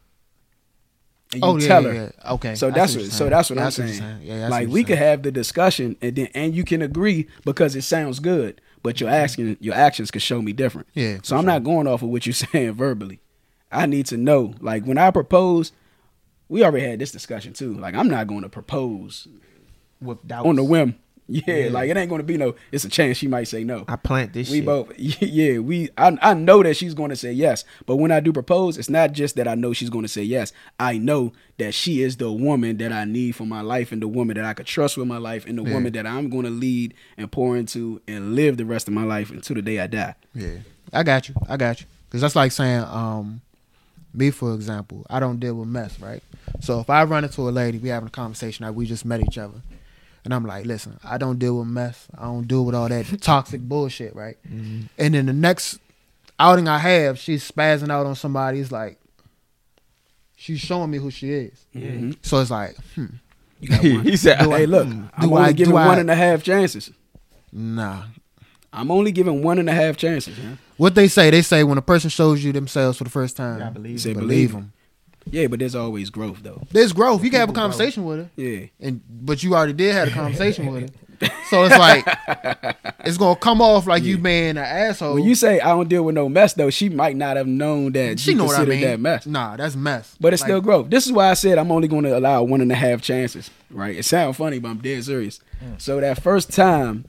And 1.35 1.43
you 1.43 1.49
oh 1.49 1.57
yeah, 1.59 1.67
tell 1.69 1.83
her. 1.85 1.93
yeah. 1.95 2.33
Okay. 2.33 2.55
So 2.55 2.71
that's 2.71 2.93
see 2.95 3.03
what, 3.03 3.13
so 3.13 3.29
that's 3.29 3.51
what 3.51 3.57
Yeah, 3.57 3.63
I'm 3.63 3.67
what 3.67 3.73
saying. 3.75 4.21
Yeah, 4.23 4.49
like 4.49 4.69
we 4.69 4.81
you're 4.81 4.87
could 4.89 4.99
have 4.99 5.23
the 5.23 5.31
discussion 5.33 5.97
and 6.01 6.17
then 6.17 6.29
and 6.35 6.55
you 6.55 6.65
can 6.65 6.83
agree 6.83 7.29
because 7.45 7.77
it 7.77 7.83
sounds 7.83 8.21
good, 8.21 8.61
but 8.83 9.01
your 9.01 9.11
asking 9.11 9.57
your 9.61 9.75
actions 9.75 10.11
could 10.11 10.23
show 10.23 10.41
me 10.41 10.53
different. 10.53 10.89
Yeah, 10.95 11.19
So 11.23 11.37
I'm 11.37 11.43
sure. 11.43 11.53
not 11.53 11.65
going 11.65 11.87
off 11.87 12.03
of 12.03 12.09
what 12.09 12.27
you're 12.27 12.33
saying 12.53 12.73
verbally. 12.75 13.21
I 13.71 13.87
need 13.87 14.07
to 14.07 14.17
know. 14.17 14.55
Like 14.61 14.85
when 14.85 14.99
I 14.99 15.11
propose, 15.11 15.73
we 16.49 16.63
already 16.65 16.87
had 16.87 16.99
this 16.99 17.11
discussion 17.13 17.53
too. 17.53 17.75
Like 17.75 17.95
I'm 17.95 18.09
not 18.09 18.27
going 18.27 18.43
to 18.43 18.49
propose 18.49 19.27
with 20.01 20.27
doubts. 20.27 20.47
on 20.47 20.57
the 20.57 20.65
whim. 20.65 20.97
Yeah, 21.27 21.43
Yeah. 21.57 21.69
like 21.71 21.89
it 21.89 21.97
ain't 21.97 22.11
to 22.11 22.23
be 22.23 22.37
no. 22.37 22.55
It's 22.71 22.85
a 22.85 22.89
chance 22.89 23.17
she 23.17 23.29
might 23.29 23.45
say 23.45 23.65
no. 23.65 23.85
I 23.89 23.97
plant 23.97 24.33
this 24.35 24.51
we 24.51 24.59
shit. 24.59 24.67
both 24.67 24.93
yeah 24.99 25.59
we 25.59 25.89
I, 25.97 26.17
I 26.21 26.35
know 26.35 26.63
that 26.63 26.77
she's 26.77 26.93
going 26.95 27.09
to 27.11 27.17
say 27.17 27.33
yes 27.33 27.65
but 27.87 27.97
when 27.97 28.11
i 28.13 28.21
do 28.21 28.33
propose 28.33 28.77
it's 28.77 28.91
not 28.91 29.13
just 29.13 29.37
that 29.37 29.49
i 29.49 29.55
know 29.55 29.73
she's 29.73 29.89
going 29.91 30.03
to 30.05 30.09
say 30.09 30.23
yes 30.23 30.53
i 30.79 30.99
know 30.99 31.33
that 31.59 31.73
she 31.73 32.03
is 32.03 32.19
the 32.19 32.31
woman 32.31 32.77
that 32.79 32.93
i 32.93 33.05
need 33.05 33.35
for 33.37 33.47
my 33.47 33.63
life 33.63 33.91
and 33.91 34.03
the 34.03 34.09
woman 34.09 34.37
that 34.37 34.45
i 34.45 34.53
could 34.53 34.67
trust 34.67 34.97
with 34.99 35.07
my 35.07 35.17
life 35.17 35.47
and 35.47 35.57
the 35.59 35.63
Yeah. 35.63 35.73
woman 35.73 35.93
that 35.95 36.07
i'm 36.07 36.29
going 36.29 36.45
to 36.45 36.51
lead 36.51 36.93
and 37.17 37.33
pour 37.33 37.57
into 37.57 38.03
and 38.07 38.35
live 38.35 38.59
the 38.59 38.67
rest 38.67 38.87
of 38.87 38.93
my 38.95 39.05
life 39.05 39.31
until 39.31 39.55
the 39.57 39.63
day 39.63 39.81
i 39.81 39.87
die 39.87 40.15
Yeah, 40.35 40.59
I 40.93 41.03
got 41.05 41.29
you. 41.29 41.35
I 41.49 41.57
got 41.57 41.81
you. 41.81 41.87
Because 42.09 42.21
that's 42.21 42.37
like 42.37 42.53
saying, 42.53 42.85
um, 42.85 43.41
me 44.13 44.31
for 44.31 44.55
example, 44.55 45.05
I 45.11 45.19
don't 45.21 45.41
deal 45.41 45.55
with 45.55 45.69
mess, 45.69 45.99
right? 45.99 46.23
So 46.61 46.79
if 46.81 46.89
I 46.91 47.03
run 47.05 47.25
into 47.25 47.49
a 47.49 47.51
lady, 47.51 47.79
we 47.79 47.89
having 47.89 48.07
a 48.07 48.11
conversation, 48.11 48.65
like 48.67 48.75
we 48.77 48.87
just 48.87 49.05
met 49.05 49.21
each 49.21 49.37
other, 49.39 49.61
and 50.25 50.33
I'm 50.35 50.45
like, 50.45 50.65
listen, 50.67 50.99
I 51.05 51.19
don't 51.19 51.39
deal 51.39 51.59
with 51.59 51.69
mess. 51.69 52.07
I 52.17 52.23
don't 52.25 52.47
deal 52.49 52.65
with 52.65 52.75
all 52.75 52.89
that 52.89 53.05
toxic 53.21 53.61
bullshit, 53.61 54.15
right? 54.17 54.37
And 54.45 54.89
then 55.15 55.27
the 55.27 55.33
next 55.33 55.79
outing 56.39 56.67
I 56.69 56.79
have, 56.79 57.19
she's 57.19 57.49
spazzing 57.51 57.91
out 57.91 58.07
on 58.07 58.15
somebody. 58.15 58.61
It's 58.61 58.73
like 58.73 58.99
she's 60.37 60.61
showing 60.61 60.91
me 60.91 60.99
who 60.99 61.11
she 61.11 61.31
is. 61.31 61.67
Mhm. 61.75 62.17
So 62.23 62.41
it's 62.41 62.51
like, 62.51 62.77
hmm, 62.95 63.07
you 63.61 63.69
got 63.69 63.83
one. 63.83 64.01
he 64.05 64.17
said, 64.17 64.39
Do 64.41 64.53
I- 64.53 64.59
hey 64.61 64.67
look 64.67 64.89
do 64.89 64.93
i'm 65.17 65.33
I- 65.33 65.37
only 65.37 65.53
do 65.53 65.57
giving 65.65 65.77
I- 65.77 65.87
one 65.87 65.99
and 65.99 66.11
a 66.11 66.15
half 66.15 66.43
chances 66.43 66.91
nah. 67.53 68.03
i'm 68.73 68.91
only 68.91 69.13
giving 69.13 69.43
one 69.43 69.59
and 69.59 69.69
a 69.71 69.73
half 69.73 69.97
chances 69.97 70.37
man. 70.39 70.59
What 70.77 70.97
they 70.97 71.07
say, 71.07 71.31
they 71.31 71.43
say 71.43 71.63
when 71.63 71.79
a 71.79 71.83
person 71.83 72.11
shows 72.11 72.43
you 72.43 72.53
themselves 72.53 72.99
for 72.99 73.05
the 73.05 73.11
first 73.11 73.37
time, 73.37 73.63
I 73.63 73.71
believe 73.71 74.01
Say 74.01 74.13
believe 74.13 74.29
believe 74.29 74.51
it. 74.51 74.53
them. 74.55 74.73
Yeah 75.31 75.47
but 75.47 75.59
there's 75.59 75.75
always 75.75 76.11
growth 76.11 76.43
though 76.43 76.63
There's 76.71 76.93
growth. 76.93 77.25
You 77.25 77.31
can 77.31 77.41
have 77.41 77.49
a 77.49 77.53
People 77.53 77.63
grow. 77.63 77.71
conversation 77.71 78.05
with 78.05 78.19
her. 78.21 78.31
yeah 78.37 78.67
and 78.81 79.01
but 79.09 79.43
you 79.43 79.55
already 79.55 79.73
did 79.73 79.93
have 79.95 80.09
a 80.09 80.11
conversation 80.11 80.67
with 80.73 80.83
her. 80.83 81.29
So 81.49 81.65
it's 81.65 81.79
like 81.79 82.05
it's 83.01 83.17
gonna 83.17 83.37
come 83.37 83.63
off 83.63 83.87
like 83.87 84.03
you 84.03 84.19
being 84.19 84.51
an 84.51 84.59
asshole. 84.59 85.15
when 85.15 85.23
you 85.25 85.35
say 85.35 85.61
i 85.61 85.69
don't 85.69 85.89
deal 85.89 86.03
with 86.03 86.15
no 86.15 86.29
mess 86.29 86.55
though 86.55 86.71
she 86.71 86.89
might 86.89 87.17
not 87.17 87.37
have 87.37 87.47
known 87.47 87.93
that 87.93 88.19
she 88.21 88.33
you 88.33 88.37
know 88.37 88.45
what 88.45 88.55
I 88.55 88.65
considered 88.65 88.81
mean. 88.81 88.91
that 88.91 89.01
mess 89.01 89.27
Nah, 89.27 89.57
that's 89.57 89.77
mess. 89.77 90.17
But 90.21 90.33
it's 90.35 90.43
Like, 90.43 90.49
still 90.49 90.61
growth. 90.61 90.91
This 90.91 91.07
is 91.07 91.13
why 91.13 91.31
I 91.31 91.35
said 91.35 91.57
I'm 91.59 91.71
only 91.73 91.89
going 91.89 92.03
to 92.05 92.17
allow 92.19 92.43
one 92.43 92.61
and 92.61 92.71
a 92.71 92.75
half 92.75 93.01
chances. 93.01 93.51
Right? 93.71 93.97
It 93.97 94.05
sounds 94.05 94.37
funny, 94.37 94.59
but 94.59 94.69
I'm 94.69 94.79
dead 94.79 95.05
serious. 95.05 95.41
So 95.79 96.01
that 96.01 96.23
first 96.23 96.53
time, 96.53 97.07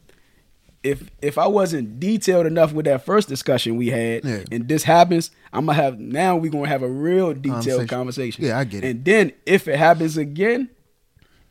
if 0.86 1.10
if 1.22 1.38
I 1.38 1.48
wasn't 1.48 2.00
detailed 2.00 2.46
enough 2.46 2.72
with 2.72 2.86
that 2.86 3.04
first 3.06 3.28
discussion 3.28 3.76
we 3.76 3.88
had, 3.90 4.24
Yeah. 4.24 4.44
and 4.52 4.68
this 4.68 4.84
happens, 4.84 5.32
I'm 5.52 5.66
gonna 5.66 5.82
have 5.82 6.00
now 6.00 6.36
we're 6.38 6.52
gonna 6.52 6.68
have 6.68 6.84
a 6.84 6.88
real 6.90 7.34
detailed 7.34 7.54
Conversation. 7.64 7.88
conversation. 7.88 8.46
Yeah, 8.46 8.60
I 8.60 8.64
get 8.64 8.84
it. 8.84 8.90
And 8.90 9.04
then 9.06 9.32
if 9.46 9.68
it 9.68 9.78
happens 9.78 10.16
again, 10.16 10.70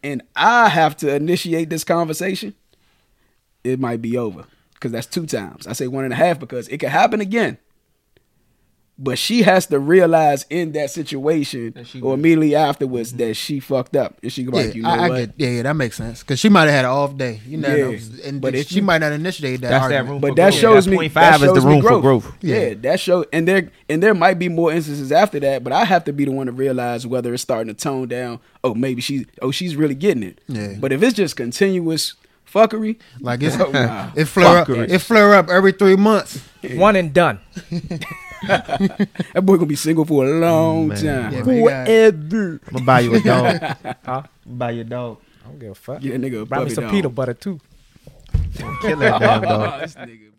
and 0.03 0.23
I 0.37 0.69
have 0.69 0.97
to 0.99 1.15
initiate 1.15 1.69
this 1.71 1.83
conversation, 1.85 2.55
it 3.65 3.81
might 3.81 4.01
be 4.01 4.17
over 4.17 4.45
because 4.75 4.93
that's 4.93 5.07
two 5.07 5.27
times. 5.27 5.67
I 5.67 5.73
say 5.73 5.89
one 5.89 6.05
and 6.05 6.13
a 6.13 6.17
half 6.17 6.39
because 6.39 6.69
it 6.69 6.79
could 6.79 6.91
happen 6.91 7.21
again. 7.21 7.59
But 9.05 9.19
she 9.19 9.43
has 9.43 9.67
to 9.67 9.79
realize 9.79 10.47
in 10.49 10.73
that 10.73 10.91
situation 10.91 11.73
That 11.77 11.95
or 12.03 12.15
immediately 12.15 12.55
afterwards 12.55 13.11
mm-hmm. 13.11 13.19
that 13.19 13.35
she 13.35 13.61
fucked 13.61 13.95
up. 13.97 14.19
And 14.23 14.33
she 14.33 14.45
go 14.45 14.57
Yeah, 14.59 14.65
like, 14.65 14.75
you 14.75 14.83
know 14.83 14.89
I, 14.89 15.05
I 15.05 15.09
get. 15.21 15.35
Yeah, 15.37 15.49
yeah, 15.49 15.63
that 15.65 15.75
makes 15.77 15.97
sense. 15.97 16.21
Because 16.23 16.41
she 16.41 16.49
might 16.49 16.63
have 16.63 16.71
had 16.71 16.85
an 16.87 16.91
off 16.91 17.17
day. 17.17 17.41
You 17.47 17.59
know, 17.59 17.75
Yeah, 17.75 17.99
and 18.25 18.41
but 18.41 18.55
but 18.55 18.67
she 18.67 18.77
you- 18.77 18.83
might 18.83 18.99
not 18.99 19.13
initiate 19.13 19.61
that. 19.61 19.69
That's 19.71 19.89
that 19.89 20.07
room 20.07 20.21
But 20.21 20.37
that 20.37 20.51
growth. 20.53 20.61
shows 20.61 20.85
That 20.87 20.91
me 20.91 21.09
that 21.09 21.13
five 21.13 21.35
is 21.35 21.41
the 21.41 21.55
shows 21.55 21.65
me 21.67 21.73
room 21.73 21.83
for 21.83 22.01
growth. 22.01 22.33
Yeah. 22.41 22.57
Yeah. 22.57 22.75
that 22.83 22.99
show 23.01 23.27
and 23.33 23.47
there 23.47 23.71
and 23.91 24.03
there 24.03 24.15
might 24.15 24.39
be 24.39 24.49
more 24.49 24.73
instances 24.73 25.13
after 25.13 25.39
that, 25.41 25.63
but 25.63 25.73
I 25.75 25.85
have 25.85 26.05
to 26.05 26.13
be 26.13 26.25
the 26.25 26.31
one 26.33 26.47
to 26.47 26.53
realize 26.53 27.07
whether 27.07 27.35
it's 27.35 27.43
starting 27.43 27.75
to 27.75 27.79
tone 27.79 28.09
down. 28.09 28.41
Oh, 28.65 28.75
maybe 28.75 29.03
she's 29.03 29.27
oh 29.43 29.51
she's 29.51 29.77
really 29.77 29.95
getting 29.95 30.23
it. 30.23 30.41
Yeah. 30.49 30.77
But 30.81 30.93
if 30.93 31.03
it's 31.03 31.13
just 31.15 31.37
continuous 31.37 32.15
fuckery, 32.51 32.99
Like 33.21 33.43
it's 33.43 33.59
oh, 33.61 33.71
nah. 33.73 34.11
it 34.17 34.25
flare 34.27 34.59
up. 34.59 34.69
It 34.71 34.99
flare 35.01 35.35
up 35.35 35.49
every 35.51 35.73
three 35.73 35.97
months. 35.97 36.41
One 36.77 36.97
and 36.97 37.13
done. 37.13 37.41
that 38.47 39.41
boy 39.43 39.57
gonna 39.57 39.67
be 39.67 39.77
single 39.77 40.05
for 40.05 40.27
a 40.27 40.31
long 40.39 40.89
Man. 40.89 40.97
time. 40.97 41.33
Yeah, 41.33 41.43
man, 41.43 41.57
you 41.57 41.69
got- 41.69 41.87
Forever. 41.87 42.61
I'm 42.67 42.73
gonna 42.73 42.85
buy 42.85 43.01
you 43.01 43.15
a 43.15 43.21
dog. 43.21 43.55
Huh? 44.05 44.23
buy 44.47 44.71
you 44.73 44.81
a 44.81 44.85
dog. 44.85 45.19
I 45.45 45.49
don't 45.49 45.59
give 45.59 45.71
a 45.71 45.75
fuck. 45.75 46.01
Get 46.01 46.15
a 46.15 46.19
nigga 46.19 46.43
a 46.43 46.47
Buy 46.47 46.65
me 46.65 46.71
some 46.71 46.85
dog. 46.85 46.93
peanut 46.93 47.15
butter 47.15 47.35
too. 47.35 47.61
Kill 48.83 48.97
that 48.99 49.21
damn 49.21 49.43
dog. 49.43 49.81
This 49.85 49.95
nigga 49.97 50.31